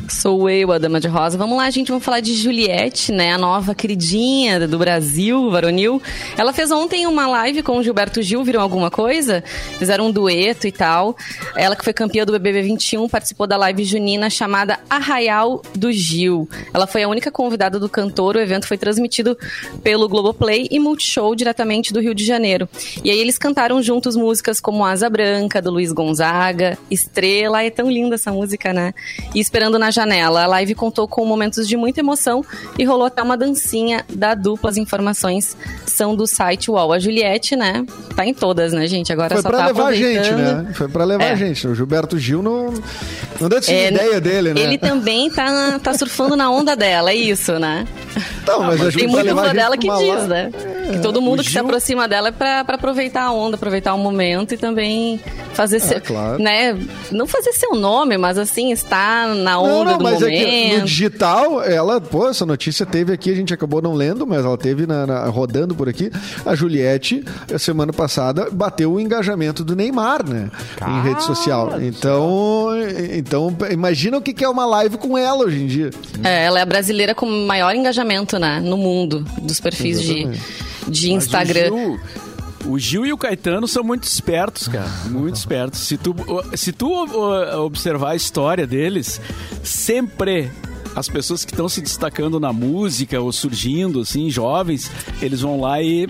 [0.10, 1.38] Sou eu, a Dama de Rosa.
[1.38, 3.34] Vamos lá, gente, vamos falar de Juliette, né?
[3.34, 6.02] A nova queridinha do Brasil, varonil.
[6.38, 9.44] Ela fez ontem uma live com o Gilberto Gil, viram alguma coisa?
[9.80, 11.16] Fizeram um dueto e tal.
[11.56, 16.48] Ela que foi campeã do BBB 21 participou da live junina chamada Arraial do Gil.
[16.74, 18.36] Ela foi a única convidada do cantor.
[18.36, 19.38] O evento foi transmitido
[19.82, 22.70] pelo Globoplay e Multishow diretamente do Rio de Janeiro.
[23.04, 27.64] E aí eles cantaram juntos músicas como Asa Branca, do Luiz Gonzaga, Estrela.
[27.64, 28.94] É tão linda essa música, né?
[29.34, 30.44] E Esperando na janela.
[30.44, 32.44] A live contou com momentos de muita emoção
[32.78, 34.70] e rolou até uma dancinha da dupla.
[34.70, 36.94] As informações são do site UOL.
[36.94, 37.86] A Juliette, né?
[38.16, 39.12] Tá em todas, né, gente?
[39.12, 40.68] Agora Foi só pra tá levar a gente, né?
[40.74, 41.32] Foi pra levar é.
[41.32, 41.68] a gente.
[41.68, 42.74] O Gilberto Gil não,
[43.40, 44.62] não deu é, ideia dele, né?
[44.62, 47.86] Ele também tá, tá surfando na onda dela, é isso, né?
[48.46, 50.52] Mas, mas Tem muito fã dela que diz, né?
[50.54, 50.94] É.
[50.94, 51.54] Que todo mundo que Gil...
[51.54, 55.20] se aproxima dela é pra, pra aproveitar a onda, aproveitar o momento e também
[55.54, 56.42] fazer é, seu, claro.
[56.42, 56.78] né?
[57.12, 60.34] Não fazer seu nome, mas assim, estar na onda não, não, do mas momento.
[60.34, 64.26] É que no digital, ela, pô, essa notícia teve aqui, a gente acabou não lendo,
[64.26, 66.12] mas ela teve na, na, rodando por aqui.
[66.46, 67.24] A Juliette,
[67.58, 70.50] semana passada, bateu o engajamento do Neymar, né?
[70.88, 71.82] Em rede social.
[71.82, 72.70] Então,
[73.14, 75.90] então imagina o que é uma live com ela hoje em dia.
[76.24, 78.60] É, ela é a brasileira com maior engajamento, né?
[78.60, 80.30] No mundo, dos perfis de,
[80.88, 81.70] de Instagram.
[82.66, 84.90] O Gil e o Caetano são muito espertos, cara.
[85.10, 85.82] Muito espertos.
[85.82, 86.16] Se tu,
[86.56, 86.92] se tu
[87.64, 89.22] observar a história deles,
[89.64, 90.52] sempre
[90.96, 94.90] as pessoas que estão se destacando na música ou surgindo, assim, jovens,
[95.22, 96.08] eles vão lá e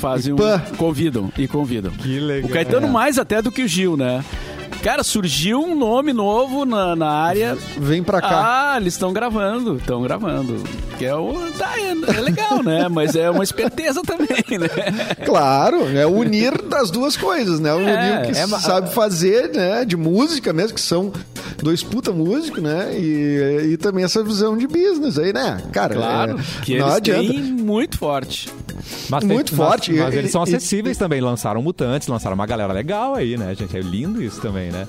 [0.00, 0.36] fazem um,
[0.76, 1.92] convidam e convidam.
[1.92, 2.50] Que legal.
[2.50, 4.24] O Caetano mais até do que o Gil, né?
[4.84, 7.56] Cara, surgiu um nome novo na, na área.
[7.78, 8.74] Vem pra cá.
[8.74, 10.62] Ah, eles estão gravando, estão gravando.
[10.98, 12.86] Que é, o, tá, é, é, legal, né?
[12.86, 14.68] Mas é uma esperteza também, né?
[15.24, 17.72] Claro, é unir das duas coisas, né?
[17.72, 19.86] Unir é, o que é, sabe fazer, né?
[19.86, 21.10] De música mesmo, que são
[21.62, 22.90] dois puta músicos, né?
[22.92, 25.62] E, e também essa visão de business aí, né?
[25.72, 27.32] Cara, claro, é, que não adianta.
[27.32, 28.50] muito forte.
[29.08, 29.92] Mas muito tem, forte.
[29.92, 31.20] Mas, mas eles são acessíveis e, também.
[31.20, 33.76] Lançaram Mutantes, lançaram uma galera legal aí, né, gente?
[33.76, 34.86] É lindo isso também, né?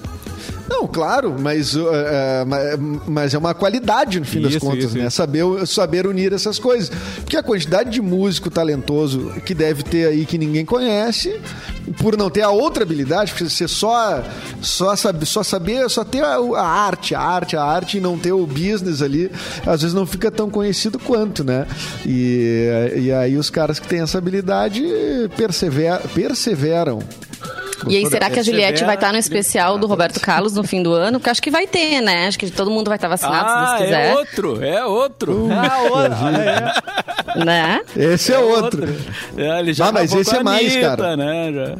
[0.68, 4.86] Não, claro, mas, uh, uh, ma- mas é uma qualidade no fim das Isso, contas,
[4.86, 5.06] isso, né?
[5.08, 5.16] isso.
[5.16, 6.92] Saber, saber unir essas coisas.
[7.18, 11.40] Porque a quantidade de músico talentoso que deve ter aí que ninguém conhece,
[12.00, 14.24] por não ter a outra habilidade, porque você só,
[14.62, 18.18] só, sabe, sá saber, só ter a, a arte, a arte, a arte e não
[18.18, 19.32] ter o business ali,
[19.68, 21.68] às vezes não fica tão conhecido quanto, né?
[22.06, 24.84] E, e aí os caras que têm essa habilidade
[25.38, 27.00] persever, perseveram.
[27.88, 30.82] E aí, será que a Juliette vai estar no especial do Roberto Carlos no fim
[30.84, 31.20] do ano?
[31.20, 32.28] Porque acho que vai ter, né?
[32.28, 34.16] Acho que todo mundo vai estar vacinado, se Ah, Deus é quiser.
[34.16, 35.48] outro, é outro.
[35.52, 36.18] Ah, outra.
[36.24, 36.84] Olha
[37.36, 37.46] aí.
[37.46, 37.82] Né?
[37.98, 38.88] Esse é, outro.
[39.38, 41.18] É, ele já Ah, mas esse com a é mais, Anitta, cara.
[41.18, 41.76] Né, já.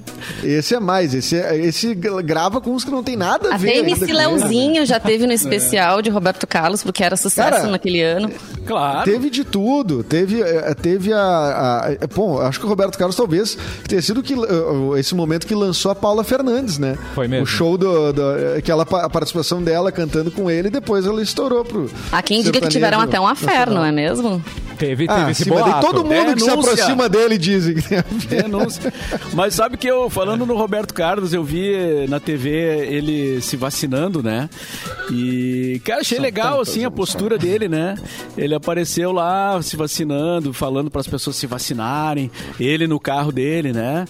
[0.48, 3.70] Esse é mais, esse, é- esse grava com uns que não tem nada a ver.
[3.70, 4.12] Até MC.
[4.12, 8.30] Leozinho já teve no especial de Roberto Carlos, porque era sucesso Cara, naquele ano.
[8.66, 9.04] Claro.
[9.06, 10.04] Teve de tudo.
[10.04, 10.44] Teve,
[10.82, 15.16] teve a, a- Bom, acho que o Roberto Carlos talvez tenha sido que, eh, esse
[15.16, 16.98] momento que lançou a Paula Fernandes, né?
[17.16, 17.44] Foi mesmo.
[17.44, 18.24] O show do, do-
[18.58, 21.90] aquela pa- a participação dela cantando com ele e depois ela estourou pro.
[22.12, 24.44] Há quem diga que tiveram até um afé, não é mesmo?
[24.78, 25.80] Teve, teve Ah, esse sim, boato.
[25.88, 26.74] todo mundo que se Denúncia.
[26.74, 28.44] aproxima dele dizem que tem a ver.
[28.44, 28.94] Denúncia.
[29.34, 32.50] Mas sabe que eu, falando no Roberto Carlos, eu vi na TV
[32.90, 34.50] ele se vacinando, né?
[35.12, 37.96] E, cara, achei legal, assim, a postura dele, né?
[38.38, 42.30] Ele apareceu lá se vacinando, falando para as pessoas se vacinarem,
[42.60, 44.04] ele no carro dele, né?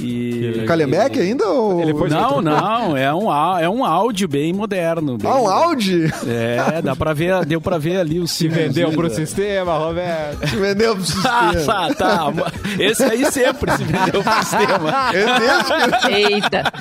[0.00, 0.62] E.
[0.68, 1.46] Calhambeque ainda?
[1.46, 1.80] Ou...
[1.80, 5.16] Ele foi- Não, não, é um, é um áudio bem moderno.
[5.18, 6.12] bem Ah, um Audi?
[6.26, 10.48] É, dá pra ver, deu pra ver ali o Se vendeu pro sistema, Roberto.
[10.48, 11.94] Se vendeu pro Ah, sistema.
[11.94, 12.32] tá, tá.
[12.78, 15.12] Esse aí sempre se vendeu pro sistema.
[15.12, 16.72] É mesmo Eita!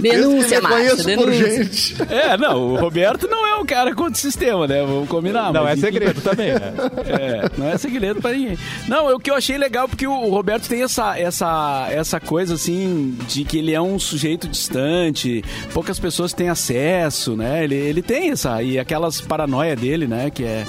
[0.00, 1.64] Denúncia, eu por denúncia.
[1.64, 1.96] gente.
[2.10, 4.80] É, não, o Roberto não é um cara contra o sistema, né?
[4.82, 5.52] Vamos combinar.
[5.52, 6.72] Não, é segredo também, né?
[7.06, 8.58] É, não é segredo pra ninguém.
[8.86, 12.54] Não, o que eu achei legal, porque o o Roberto tem essa, essa, essa coisa,
[12.54, 17.62] assim, de que ele é um sujeito distante, poucas pessoas têm acesso, né?
[17.62, 20.30] Ele, ele tem essa, e aquelas paranoia dele, né?
[20.30, 20.64] Que é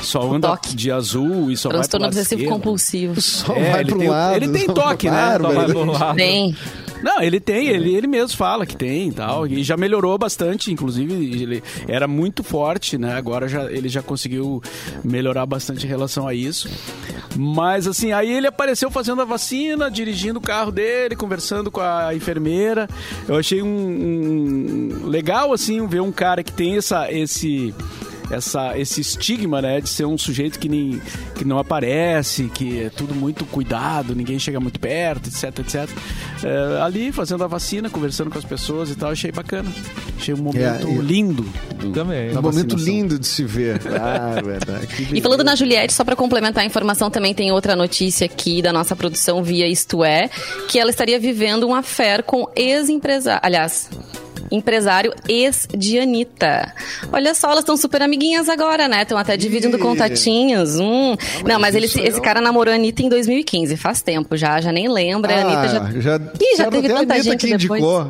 [0.00, 0.76] só anda toque.
[0.76, 3.20] de azul e só Transtorno vai pro obsessivo compulsivo.
[3.20, 4.36] Só É, vai ele um tem- lado.
[4.36, 5.38] ele tem toque, né?
[5.40, 6.16] Só vai pro lado.
[6.16, 6.56] Tem.
[7.02, 9.46] Não, ele tem, ele, ele mesmo fala que tem e tal.
[9.46, 13.14] E já melhorou bastante, inclusive, ele era muito forte, né?
[13.14, 14.62] Agora já, ele já conseguiu
[15.04, 16.68] melhorar bastante em relação a isso.
[17.36, 22.14] Mas assim, aí ele apareceu fazendo a vacina, dirigindo o carro dele, conversando com a
[22.14, 22.88] enfermeira.
[23.28, 27.74] Eu achei um, um- legal, assim, ver um cara que tem essa, esse
[28.30, 31.00] essa, esse estigma, né, de ser um sujeito que, nem,
[31.34, 35.88] que não aparece, que é tudo muito cuidado, ninguém chega muito perto, etc, etc.
[36.44, 39.70] É, ali, fazendo a vacina, conversando com as pessoas e tal, achei bacana.
[40.18, 41.42] Achei um momento É, lindo.
[41.78, 42.36] do- Também.
[42.36, 43.80] Um momento lindo de se ver.
[44.02, 44.88] Ah, verdade.
[45.12, 45.54] E falando na.
[45.54, 49.66] Juliette, só pra complementar a informação, também tem outra notícia aqui da nossa produção via
[49.68, 50.28] Isto É,
[50.68, 53.40] que ela estaria vivendo um affair com ex-empresário.
[53.44, 53.88] Aliás.
[54.52, 56.72] Empresário ex de Anitta.
[57.12, 59.02] Olha só, elas estão super amiguinhas agora, né?
[59.02, 59.80] Estão até dividindo Ih.
[59.80, 60.78] contatinhos.
[60.78, 61.16] Hum.
[61.46, 64.36] Não, mas ele, isso esse é um- cara namorou a Anitta em 2015, faz tempo
[64.36, 65.34] já, já nem lembra.
[65.34, 65.82] a Anitta já.
[65.82, 67.80] Ah, já, Ih, já teve tanta Anitta gente que depois.
[67.82, 67.98] indicou.
[67.98, 68.02] A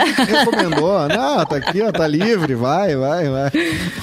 [0.00, 1.08] Anitta que recomendou.
[1.08, 3.50] Não, tá aqui, ó, tá livre, vai, vai, vai.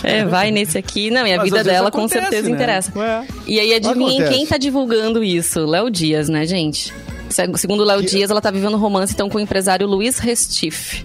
[0.03, 1.09] É, vai nesse aqui.
[1.09, 2.55] Não, e a Mas vida dela com acontece, certeza né?
[2.55, 2.91] interessa.
[2.95, 3.25] Ué.
[3.47, 4.33] E aí, adivinhem Acontece.
[4.33, 5.65] quem tá divulgando isso?
[5.65, 6.93] Léo Dias, né, gente?
[7.29, 10.19] Se- Segundo o Léo Dias, ela tá vivendo um romance então com o empresário Luiz
[10.19, 11.03] Restife.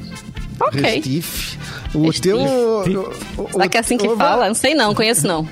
[0.60, 0.80] Ok.
[0.80, 1.58] Restife.
[1.94, 2.20] O Restife.
[2.28, 2.38] teu.
[2.38, 4.46] o- o- Será que é assim que o- fala?
[4.48, 5.48] Não sei não, conheço não.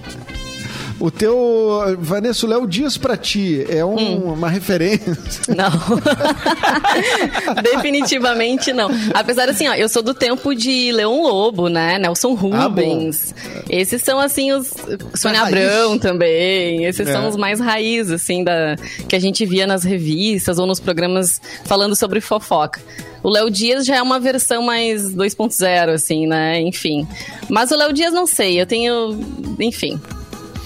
[1.00, 1.96] O teu.
[1.98, 4.32] Vanessa, o Léo Dias pra ti é um- Hum.
[4.34, 5.14] uma referência.
[5.54, 5.70] Não.
[7.62, 8.90] Definitivamente não.
[9.14, 11.98] Apesar assim, ó, eu sou do tempo de Leon Lobo, né?
[11.98, 12.62] Nelson Ah.
[12.64, 13.34] Rubens.
[13.68, 14.72] Esses são assim os
[15.14, 15.42] Sônia.
[15.42, 16.84] Abrão também.
[16.84, 17.12] Esses É.
[17.12, 18.76] são os mais raiz assim da
[19.08, 22.80] que a gente via nas revistas ou nos programas falando sobre fofoca.
[23.22, 26.60] O Léo Dias já é uma versão mais 2.0 assim, né?
[26.60, 27.06] Enfim.
[27.48, 29.18] Mas o Léo Dias não sei, eu tenho,
[29.58, 30.00] enfim.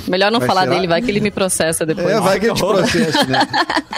[0.08, 0.74] Melhor não Mas falar será?
[0.74, 2.08] dele, vai que ele me processa depois.
[2.08, 3.40] É, vai que ele te processe, né?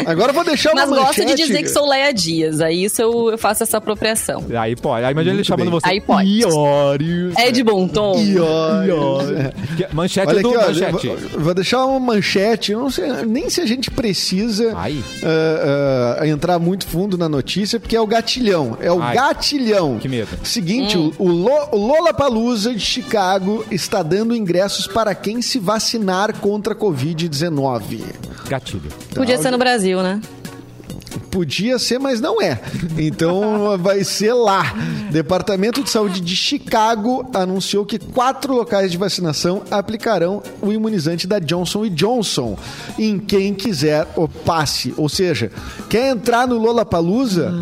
[0.07, 2.61] Agora eu vou deixar uma Mas gosto de manchete- dizer que sou Leia Dias.
[2.61, 4.45] Aí isso eu, eu faço essa apropriação.
[4.59, 5.05] Aí pode.
[5.05, 5.81] Aí imagina ele chamando bem.
[5.81, 5.89] você.
[5.89, 6.29] Aí pode.
[6.29, 7.35] Iórios.
[7.37, 8.19] É de bom tom?
[8.19, 9.25] Iórios.
[9.93, 11.07] Manchete Olha do aqui, ó, manchete.
[11.09, 12.73] vou, vou deixar uma manchete.
[12.73, 15.03] eu Não sei nem se a gente precisa Ai.
[15.23, 18.77] ah, ah, entrar muito fundo na notícia, porque é o gatilhão.
[18.81, 19.15] É o Ai.
[19.15, 19.99] gatilhão.
[19.99, 20.29] Que medo.
[20.43, 21.13] Seguinte, Hum.
[21.19, 25.94] o, o Lo- o Lollapalooza de Chicago está dando ingressos para quem se vacinar
[26.41, 28.01] contra a Covid-19.
[28.49, 28.91] Gatilho.
[29.15, 30.21] Podia ser no Brasil, né?
[31.31, 32.61] Podia ser, mas não é.
[32.99, 34.75] Então vai ser lá.
[35.11, 41.39] Departamento de Saúde de Chicago anunciou que quatro locais de vacinação aplicarão o imunizante da
[41.39, 42.57] Johnson Johnson
[42.99, 44.93] em quem quiser o passe.
[44.97, 45.51] Ou seja,
[45.89, 47.53] quer entrar no Lollapalooza?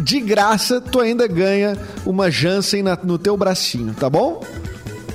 [0.00, 4.40] de graça, tu ainda ganha uma Janssen na- no teu bracinho, tá bom?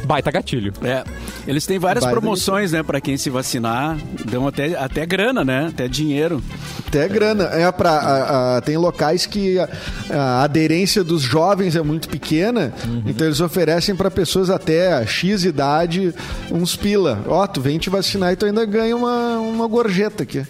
[0.06, 0.74] Baita gatilho.
[0.84, 1.04] É,
[1.48, 3.98] eles têm várias Vai, promoções, né, pra quem se vacinar.
[4.26, 5.68] Dão até, até grana, né?
[5.70, 6.42] Até dinheiro.
[6.88, 7.46] Até grana.
[7.46, 9.70] É pra, a- a- tem locais que a,
[10.12, 12.74] a aderência dos jovens é muito pequena,
[13.06, 16.14] então eles oferecem para pessoas até X idade
[16.52, 17.24] uns pila.
[17.28, 20.46] Ó, tu vem te vacinar e tu ainda ganha uma, uma gorjeta aqui.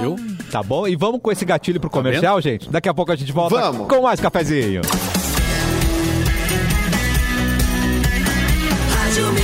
[0.00, 0.16] Viu?
[0.50, 0.86] Tá bom?
[0.86, 2.70] E vamos com esse gatilho pro comercial, gente?
[2.70, 3.88] Daqui a pouco a gente volta Vamos.
[3.88, 4.82] com mais cafezinho.
[9.14, 9.43] to me.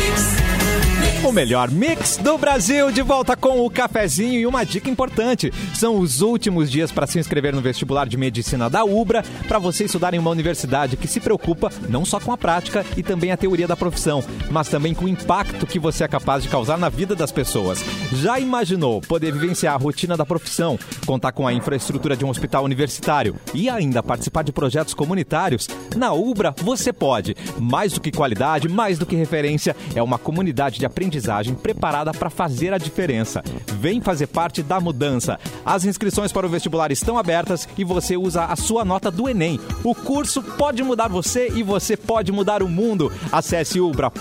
[1.31, 5.53] O melhor mix do Brasil, de volta com o cafezinho e uma dica importante.
[5.77, 9.85] São os últimos dias para se inscrever no vestibular de medicina da UBRA, para você
[9.85, 13.37] estudar em uma universidade que se preocupa não só com a prática e também a
[13.37, 16.89] teoria da profissão, mas também com o impacto que você é capaz de causar na
[16.89, 17.79] vida das pessoas.
[18.13, 22.65] Já imaginou poder vivenciar a rotina da profissão, contar com a infraestrutura de um hospital
[22.65, 25.69] universitário e ainda participar de projetos comunitários?
[25.95, 27.37] Na UBRA você pode.
[27.57, 31.20] Mais do que qualidade, mais do que referência, é uma comunidade de aprendizagem
[31.55, 33.43] preparada para fazer a diferença.
[33.79, 35.39] Vem fazer parte da mudança.
[35.65, 39.61] As inscrições para o vestibular estão abertas e você usa a sua nota do Enem.
[39.85, 43.13] O curso pode mudar você e você pode mudar o mundo.
[43.33, 44.21] Acesse ubra.br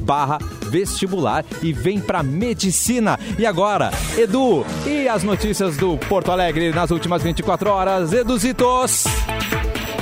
[0.00, 0.38] barra
[0.70, 3.18] vestibular e vem pra medicina.
[3.38, 8.12] E agora, Edu, e as notícias do Porto Alegre nas últimas 24 horas?
[8.12, 9.04] Eduzitos!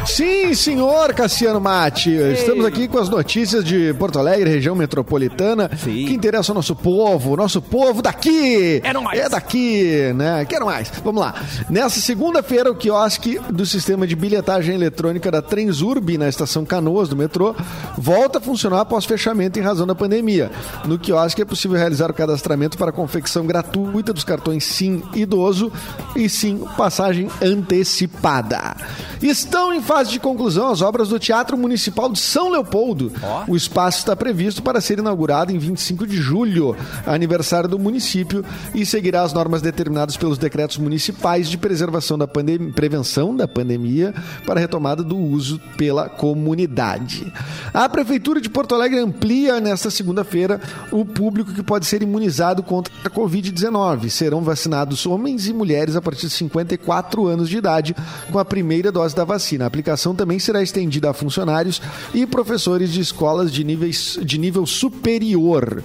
[0.07, 2.11] Sim, senhor Cassiano Mate.
[2.11, 6.07] Estamos aqui com as notícias de Porto Alegre, região metropolitana, Sim.
[6.07, 8.81] que interessa ao nosso povo, nosso povo daqui.
[8.85, 9.19] É nóis.
[9.19, 10.45] É daqui, né?
[10.45, 10.93] Quero mais.
[11.03, 11.35] Vamos lá.
[11.71, 17.17] Nessa segunda-feira, o quiosque do sistema de bilhetagem eletrônica da Transurb na estação Canoas do
[17.17, 17.55] metrô
[17.97, 20.51] volta a funcionar após fechamento em razão da pandemia.
[20.85, 25.73] No quiosque é possível realizar o cadastramento para a confecção gratuita dos cartões Sim Idoso
[26.15, 28.77] e Sim Passagem Antecipada.
[29.23, 33.13] Estão em fase de conclusão as obras do Teatro Municipal de São Leopoldo.
[33.47, 36.77] O espaço está previsto para ser inaugurado em 25 de julho,
[37.07, 42.73] aniversário do município, e seguirá as normas determinadas pelos decretos municipais de preservação da pandemia,
[42.73, 44.13] prevenção da pandemia
[44.45, 47.33] para a retomada do uso pela comunidade.
[47.73, 52.93] A Prefeitura de Porto Alegre amplia nesta segunda-feira o público que pode ser imunizado contra
[53.05, 54.11] a Covid-19.
[54.11, 57.95] Serão vacinados homens e mulheres a partir de 54 anos de idade
[58.33, 59.67] com a primeira dose da vacina.
[59.67, 61.81] A aplicação também será estendida a funcionários
[62.15, 65.83] e professores de escolas de, níveis, de nível superior.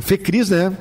[0.00, 0.74] FECRIS, né?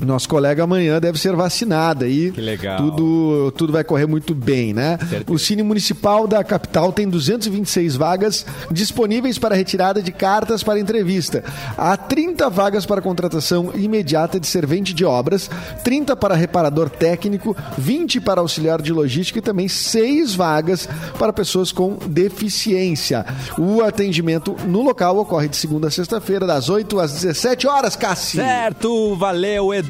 [0.00, 2.30] Nosso colega amanhã deve ser vacinado aí.
[2.32, 2.78] Que legal.
[2.78, 4.98] Tudo, tudo vai correr muito bem, né?
[4.98, 5.24] Certeza.
[5.28, 11.44] O Cine Municipal da capital tem 226 vagas disponíveis para retirada de cartas para entrevista.
[11.76, 15.50] Há 30 vagas para contratação imediata de servente de obras,
[15.84, 21.72] 30 para reparador técnico, 20 para auxiliar de logística e também 6 vagas para pessoas
[21.72, 23.26] com deficiência.
[23.58, 28.38] O atendimento no local ocorre de segunda a sexta-feira, das 8 às 17 horas, Cassi.
[28.38, 29.89] Certo, valeu, Edu.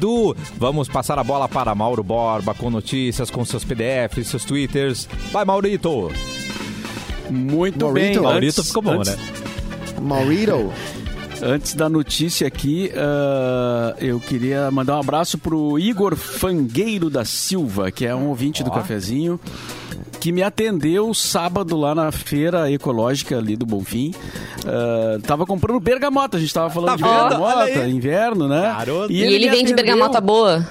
[0.57, 5.07] Vamos passar a bola para Mauro Borba com notícias, com seus PDFs, seus Twitters.
[5.31, 6.11] Vai, Maurito.
[7.29, 7.91] Muito Maurito.
[7.93, 8.19] bem.
[8.21, 9.23] Maurito Antes- ficou bom, antes- né?
[10.01, 10.71] Maurito.
[11.43, 17.89] Antes da notícia aqui, ah, eu queria mandar um abraço pro Igor Fangueiro da Silva,
[17.89, 19.39] que é um ouvinte do cafezinho,
[20.21, 24.13] que me atendeu sábado lá na feira ecológica ali do Bonfim.
[24.65, 27.39] Ah, tava comprando bergamota, a gente tava falando Tá de vendo?
[27.39, 28.61] Bergamota, inverno, né?
[28.61, 29.11] Garoto.
[29.11, 29.75] E ele me vende atendeu.
[29.77, 30.65] bergamota boa.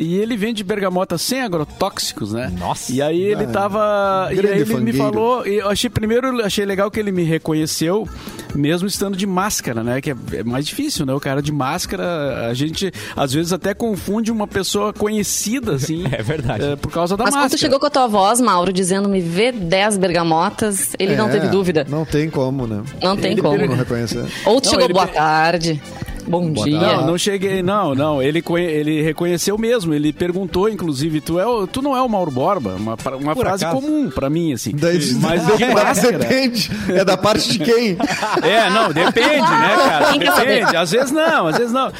[0.00, 2.50] E ele vende bergamota sem agrotóxicos, né?
[2.58, 2.90] Nossa.
[2.90, 4.28] E aí ele tava.
[4.32, 4.98] E aí ele me fangueiro.
[4.98, 5.46] falou.
[5.46, 8.08] e Eu achei primeiro, achei legal que ele me reconheceu,
[8.54, 10.00] mesmo estando de máscara, né?
[10.00, 11.12] Que é, é mais difícil, né?
[11.12, 16.04] O cara de máscara, a gente às vezes até confunde uma pessoa conhecida, assim.
[16.10, 16.64] É verdade.
[16.64, 17.58] é, por causa da Mas quando máscara.
[17.58, 21.32] tu chegou com a tua voz, Mauro, dizendo me vê 10 bergamotas, ele não É,
[21.32, 21.86] teve dúvida.
[21.88, 22.82] Não tem como, né?
[23.02, 23.58] Não tem Ele como.
[23.66, 24.24] Não reconhecer.
[24.46, 25.80] Ou tu Não, chegou ele boa tarde,
[26.26, 26.78] bom dia.
[26.78, 28.22] Não, não cheguei, não, não.
[28.22, 29.92] Ele, ele reconheceu mesmo.
[29.94, 32.74] Ele perguntou, inclusive, tu, é o- tu não é o Mauro Borba?
[32.74, 33.80] Uma, uma Por frase acaso.
[33.80, 34.72] comum pra mim, assim.
[34.74, 36.18] Daí, Mas de máscara.
[36.18, 36.70] depende.
[36.88, 37.96] É da parte de quem?
[38.42, 40.12] É, não, depende, né, cara?
[40.18, 40.76] Depende.
[40.76, 41.90] Às vezes não, às vezes não.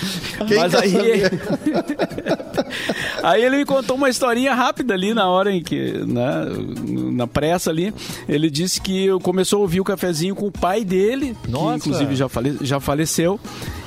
[0.46, 0.90] Quem Mas aí.
[0.90, 1.30] saber?
[3.22, 6.46] aí ele me contou uma historinha rápida ali na hora em que, né,
[7.12, 7.92] na pressa ali,
[8.28, 11.70] ele disse que começou a ouvir o cafezinho com o pai dele, Nossa.
[11.80, 13.38] que inclusive já, fale, já faleceu,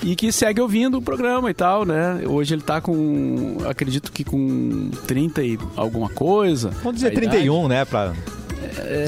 [0.02, 2.22] e que segue ouvindo o programa e tal, né?
[2.26, 6.70] Hoje ele tá com, acredito que com 30 e alguma coisa.
[6.84, 7.30] Vamos dizer A idade.
[7.32, 7.86] 31, né?
[7.86, 8.14] Pra...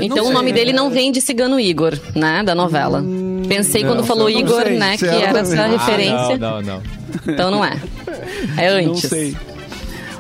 [0.02, 2.44] Então não o nome dele não vem de Cigano Igor, né?
[2.44, 3.04] Da novela.
[3.48, 4.98] Pensei quando falou não Igor, sei, né?
[4.98, 5.80] Que era essa certamente.
[5.80, 6.36] referência.
[6.36, 6.82] Ah, não, não, não.
[7.34, 7.78] Então não é.
[8.58, 9.10] É Não antes.
[9.10, 9.36] sei.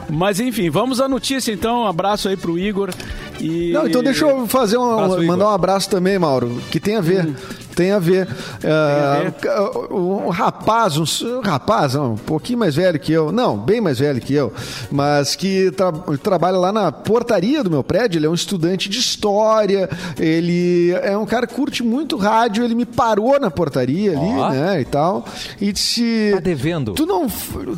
[0.09, 1.81] Mas enfim, vamos à notícia então.
[1.81, 2.91] Um abraço aí pro Igor.
[3.39, 3.71] E...
[3.71, 5.25] Não, então deixa eu fazer um, Abraço, Igor.
[5.25, 7.27] mandar um abraço também, Mauro, que tem a ver.
[7.75, 8.27] Tem a ver.
[8.63, 9.31] Ah,
[9.91, 14.33] um rapaz, um, rapaz, um pouquinho mais velho que eu, não, bem mais velho que
[14.33, 14.53] eu,
[14.91, 15.91] mas que tra-
[16.23, 18.17] trabalha lá na portaria do meu prédio.
[18.17, 22.63] Ele é um estudante de história, ele é um cara que curte muito rádio.
[22.63, 24.49] Ele me parou na portaria ali, Ó.
[24.49, 25.25] né, e tal,
[25.59, 26.93] e disse: Tá devendo.
[26.93, 27.27] Tu não,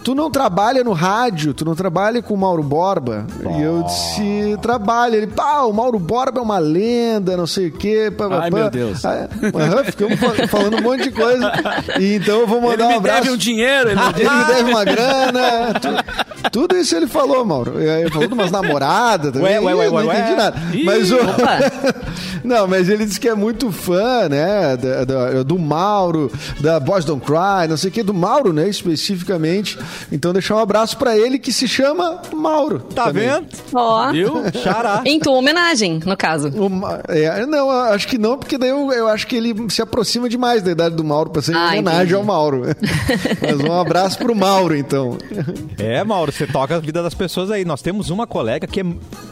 [0.03, 3.25] tu não trabalha no rádio, tu não trabalha com o Mauro Borba.
[3.57, 5.15] E eu disse, trabalha.
[5.17, 8.11] Ele, pá, o Mauro Borba é uma lenda, não sei o quê.
[8.15, 8.57] Pá, Ai, pá.
[8.57, 9.03] meu Deus.
[9.05, 11.51] Ah, aham, ficamos fa- falando um monte de coisa.
[11.99, 13.21] E então eu vou Ele mandar me um abraço.
[13.23, 15.73] deve um dinheiro, ele me Ele me deve uma grana.
[15.81, 17.79] tu- tudo isso ele falou, Mauro.
[17.81, 19.59] Ele falou de umas namoradas também.
[19.59, 20.35] Ué, ué, ué, Ih, não ué, entendi ué.
[20.35, 20.61] nada.
[20.73, 21.17] Ih, Mas o...
[22.43, 24.77] Não, mas ele disse que é muito fã, né?
[24.77, 26.31] da- da- do Mauro,
[26.61, 28.69] da Boys Don't Cry, não sei o que, do Mauro, né?
[28.69, 29.77] Especificamente.
[30.11, 32.79] Então deixar um abraço pra ele que se chama Mauro.
[32.79, 33.27] Tá também.
[33.29, 33.47] vendo?
[33.73, 34.11] Ó.
[34.11, 34.43] Viu?
[34.63, 35.01] Xará.
[35.05, 36.49] Em tua homenagem, no caso.
[36.55, 39.82] O Ma- é, não, acho que não, porque daí eu, eu acho que ele se
[39.84, 42.15] aproxima demais da idade do Mauro pra ser em Ah, homenagem entendi.
[42.15, 42.63] ao Mauro.
[43.41, 45.17] Mas um abraço pro Mauro, então.
[45.78, 47.63] É, Mauro, você toca a vida das pessoas aí.
[47.63, 48.86] Nós temos uma colega que é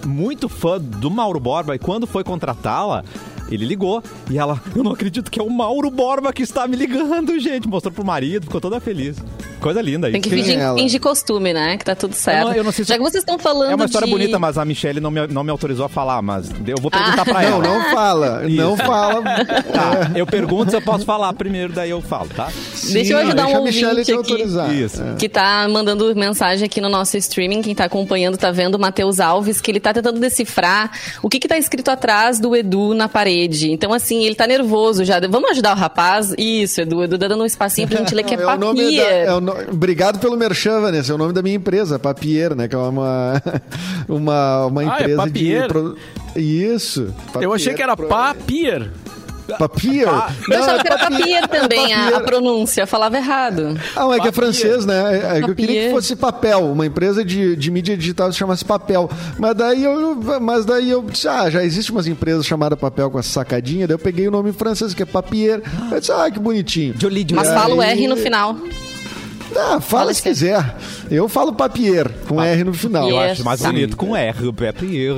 [0.06, 3.04] muito fã do Mauro Borba e quando foi contratá-la,
[3.50, 6.76] ele ligou e ela, eu não acredito que é o Mauro Borba que está me
[6.76, 7.68] ligando, gente.
[7.68, 9.18] Mostrou pro marido, ficou toda feliz.
[9.60, 11.78] Coisa linda Tem que fingir, fingir costume, né?
[11.78, 12.52] Que tá tudo certo.
[12.54, 14.12] eu não sei se- Já que vocês estão falando É uma história de...
[14.14, 17.22] bonita, mas a Michelle não me, não me autorizou a falar, mas eu vou perguntar
[17.22, 17.26] Ah.
[17.26, 17.64] pra Não, ela.
[17.64, 18.42] não fala.
[18.48, 19.22] Não fala.
[19.24, 22.50] Tá, eu pergunto se eu posso falar primeiro, daí eu falo, tá?
[22.92, 24.18] Deixa eu ajudar deixa um a Michelle ouvinte te aqui.
[24.32, 24.76] autorizar.
[24.76, 25.02] Isso.
[25.02, 25.16] É.
[25.16, 27.62] que tá mandando mensagem aqui no nosso streaming.
[27.64, 30.92] Quem tá acompanhando tá vendo o Matheus Alves, que ele tá tentando decifrar
[31.24, 33.35] o que que tá escrito atrás do Edu na parede.
[33.72, 35.20] Então, assim, ele tá nervoso já.
[35.20, 36.34] Vamos ajudar o rapaz?
[36.38, 37.04] Isso, Edu.
[37.04, 39.26] Edu tá dando um espacinho pra gente ler que é, É o nome da, papier.
[39.28, 41.12] é o no- Obrigado pelo Merchan, Vanessa.
[41.12, 42.68] É o nome da minha empresa, Papier, né?
[42.68, 43.42] Que é uma,
[44.08, 45.68] uma, uma Ah, é empresa Papier?
[46.36, 46.42] de.
[46.42, 47.14] Isso.
[47.42, 48.08] Eu achei que era Pro-
[49.58, 50.06] papier.
[50.08, 50.36] Papier?
[50.50, 51.20] Eu achava que era papier.
[51.20, 52.86] papier também, a, a pronúncia.
[52.88, 53.80] Falava errado.
[53.96, 55.38] Ah, mas é que é francês, né?
[55.38, 56.72] É, Eu queria que fosse papel.
[56.72, 59.10] Uma empresa de, de mídia digital se chamasse papel.
[59.38, 63.20] Mas daí eu, mas daí eu disse, ah, já existe umas empresas chamadas papel com
[63.20, 63.88] essa sacadinha.
[63.88, 65.62] Daí eu peguei o nome francês, que é papier.
[65.92, 66.96] Eu disse, ah, que bonitinho.
[67.00, 68.56] Jolie, Mas aí- fala o R no final.
[69.58, 70.76] Ah, fala Fala se é- quiser.
[71.10, 73.10] Eu falo papier, com R no final.
[73.10, 73.70] Eu acho mais Tá.
[73.72, 75.14] bonito com R, Papier.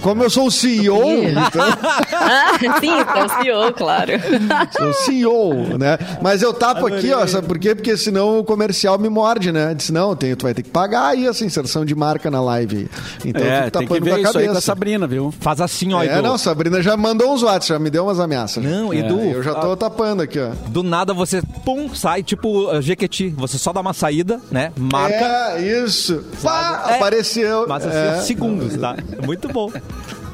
[0.00, 1.64] Como eu sou o CEO, então...
[2.12, 4.12] Ah, sim, então CEO, claro.
[4.76, 5.98] Sou CEO, né?
[6.22, 7.74] Mas eu tapo aqui, ó, sabe por quê?
[7.74, 9.74] Porque senão o comercial me morde, né?
[9.74, 12.88] Disse, não, tem, tu vai ter que pagar aí essa inserção de marca na live.
[13.24, 14.52] Então eu é, fico tem que tapando ver com a isso aí cabeça.
[14.52, 15.34] com a Sabrina, viu?
[15.40, 16.22] Faz assim, ó, É, Edu.
[16.22, 18.64] não, Sabrina já mandou uns watts, já me deu umas ameaças.
[18.64, 20.50] Não, Edu, Eu já tô ah, tapando aqui, ó.
[20.68, 23.28] Do nada você, pum, sai, tipo uh, Jequiti.
[23.36, 24.72] Você só dá uma saída, né?
[24.76, 25.14] Marca.
[25.56, 26.24] É, isso.
[26.42, 26.94] Pá, É.
[26.96, 27.66] apareceu.
[27.68, 28.20] Mas assim, é.
[28.22, 28.96] segundos, tá?
[29.24, 29.70] Muito bom.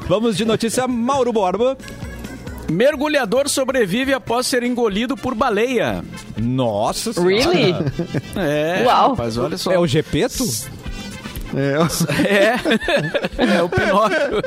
[0.07, 1.77] Vamos de notícia Mauro Borba.
[2.69, 6.03] Mergulhador sobrevive após ser engolido por baleia.
[6.37, 7.29] Nossa senhora.
[7.51, 7.75] Really?
[8.37, 9.09] É, Uau.
[9.09, 9.71] rapaz, olha só.
[9.71, 10.45] É o Gepeto?
[11.55, 11.77] É.
[13.41, 14.41] É, é o Pinóquio.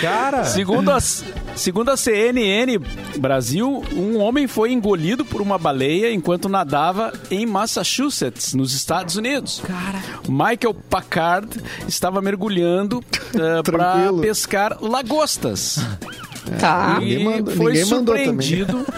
[0.00, 0.44] Cara.
[0.44, 2.78] Segundo a, segundo a CNN
[3.18, 9.62] Brasil, um homem foi engolido por uma baleia enquanto nadava em Massachusetts, nos Estados Unidos.
[10.28, 11.48] Michael Packard
[11.88, 13.02] estava mergulhando
[13.32, 14.20] para Tranquilo.
[14.22, 15.78] pescar lagostas.
[16.60, 16.98] Tá.
[17.00, 18.86] Ninguém E mandou- foi surpreendido.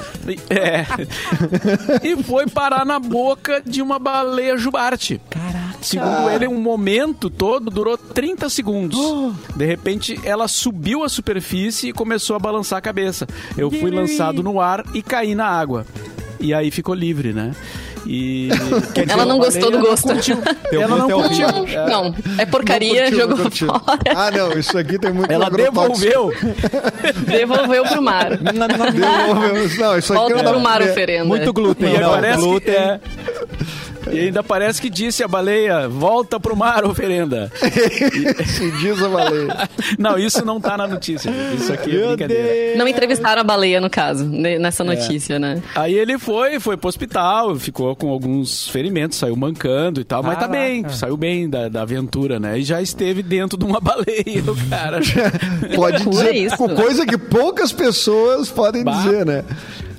[0.50, 0.84] É.
[2.06, 5.18] e foi parar na boca de uma baleia jubarte.
[5.30, 5.47] Caraca.
[5.80, 8.98] Segundo ele, um momento todo durou 30 segundos.
[9.54, 13.26] De repente, ela subiu à superfície e começou a balançar a cabeça.
[13.56, 15.86] Eu fui lançado no ar e caí na água.
[16.40, 17.52] E aí ficou livre, né?
[18.06, 18.48] E
[19.08, 20.06] Ela não a gostou do gosto.
[20.08, 20.38] curtiu.
[20.70, 21.46] Teu Ela não é curtiu.
[21.48, 21.86] horrível.
[21.86, 22.14] Não, não.
[22.38, 23.66] É porcaria, Não curtiu, jogou não curtiu.
[23.68, 23.98] fora.
[24.16, 26.32] Ah, não, isso aqui tem muito Ela devolveu.
[27.26, 28.36] Devolveu pro mar.
[28.36, 29.68] Devolveu.
[29.78, 31.24] Não, isso aqui Volta não dá pro mar, pra- oferenda.
[31.24, 31.94] Muito glúten.
[31.94, 32.72] E não, parece glúten.
[32.74, 33.00] que, é,
[34.12, 37.50] e ainda parece que disse a baleia, volta pro mar, oferenda.
[38.46, 39.68] Se diz a baleia.
[39.98, 41.30] Não, isso não tá na notícia.
[41.54, 42.42] Isso aqui é Meu brincadeira.
[42.42, 42.78] Deus.
[42.78, 44.58] Não entrevistaram a baleia, no caso, ne- É.
[44.58, 45.62] nessa notícia, né?
[45.74, 50.34] Aí ele foi, foi pro hospital, ficou com alguns ferimentos, saiu mancando e tal, mas
[50.34, 50.58] tá Caraca.
[50.58, 52.58] bem, saiu bem da, da aventura, né?
[52.58, 55.00] E já esteve dentro de uma baleia, o cara.
[55.74, 56.56] Pode dizer isso.
[56.56, 58.92] com coisa que poucas pessoas podem Bah.
[58.92, 59.44] dizer, né?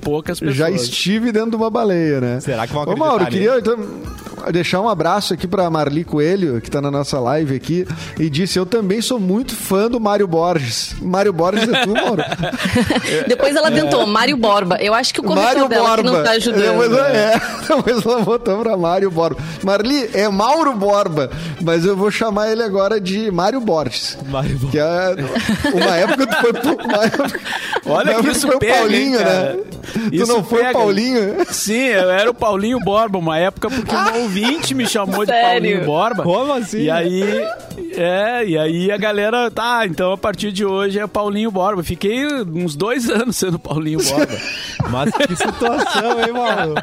[0.01, 0.57] Poucas pessoas.
[0.57, 2.39] Já estive dentro de uma baleia, né?
[2.39, 3.73] Será que vão Ô, Mauro, acreditar queria.
[3.73, 7.85] então, deixar um abraço aqui pra Marli Coelho, que tá na nossa live aqui,
[8.19, 10.95] e disse: Eu também sou muito fã do Mário Borges.
[11.01, 12.23] Mário Borges é tu, Mauro?
[13.27, 14.77] Depois ela tentou, Mário Borba.
[14.79, 16.17] Eu acho que o corretor Mário dela que Borba.
[16.17, 16.79] não tá ajudando.
[16.79, 19.37] Depois, é, depois ela botou pra Mário Borba.
[19.63, 21.29] Marli, é Mauro Borba,
[21.61, 24.17] mas eu vou chamar ele agora de Mário Borges.
[24.27, 24.71] Mário Borges.
[24.71, 25.15] Que é
[25.73, 26.51] uma época tu foi
[26.85, 27.39] uma época,
[27.85, 29.19] Olha uma que época isso tu foi o pega, hein, Paulinho,
[29.95, 30.09] né?
[30.09, 30.77] tu Isso não foi pega.
[30.77, 31.35] o Paulinho?
[31.51, 35.49] Sim, eu era o Paulinho Borba, uma época, porque um ouvinte me chamou de Sério?
[35.61, 36.23] Paulinho Borba.
[36.23, 36.81] Como assim?
[36.83, 37.23] E aí,
[37.95, 41.83] é, e aí a galera, tá, então a partir de hoje é Paulinho Borba.
[41.83, 44.27] Fiquei uns dois anos sendo Paulinho Borba.
[44.89, 46.75] Mas que situação, hein, Mauro?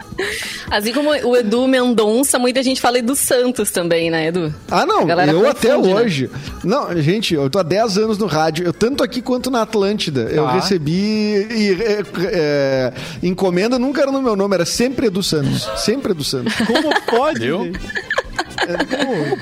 [0.70, 4.54] Assim como o Edu Mendonça, muita gente fala Edu Santos também, né, Edu?
[4.70, 5.76] Ah, não, eu até né?
[5.76, 6.30] hoje.
[6.64, 10.22] Não, gente, eu tô há 10 anos no rádio, eu tanto aqui quanto na Atlântida.
[10.30, 10.52] Eu Tá.
[10.52, 11.76] recebi e,
[12.32, 15.68] é, encomenda, nunca era no meu nome, era sempre Edu Santos.
[15.76, 16.54] Sempre Edu Santos.
[16.66, 17.40] Como pode?
[17.40, 17.64] Viu?
[17.64, 17.78] gente?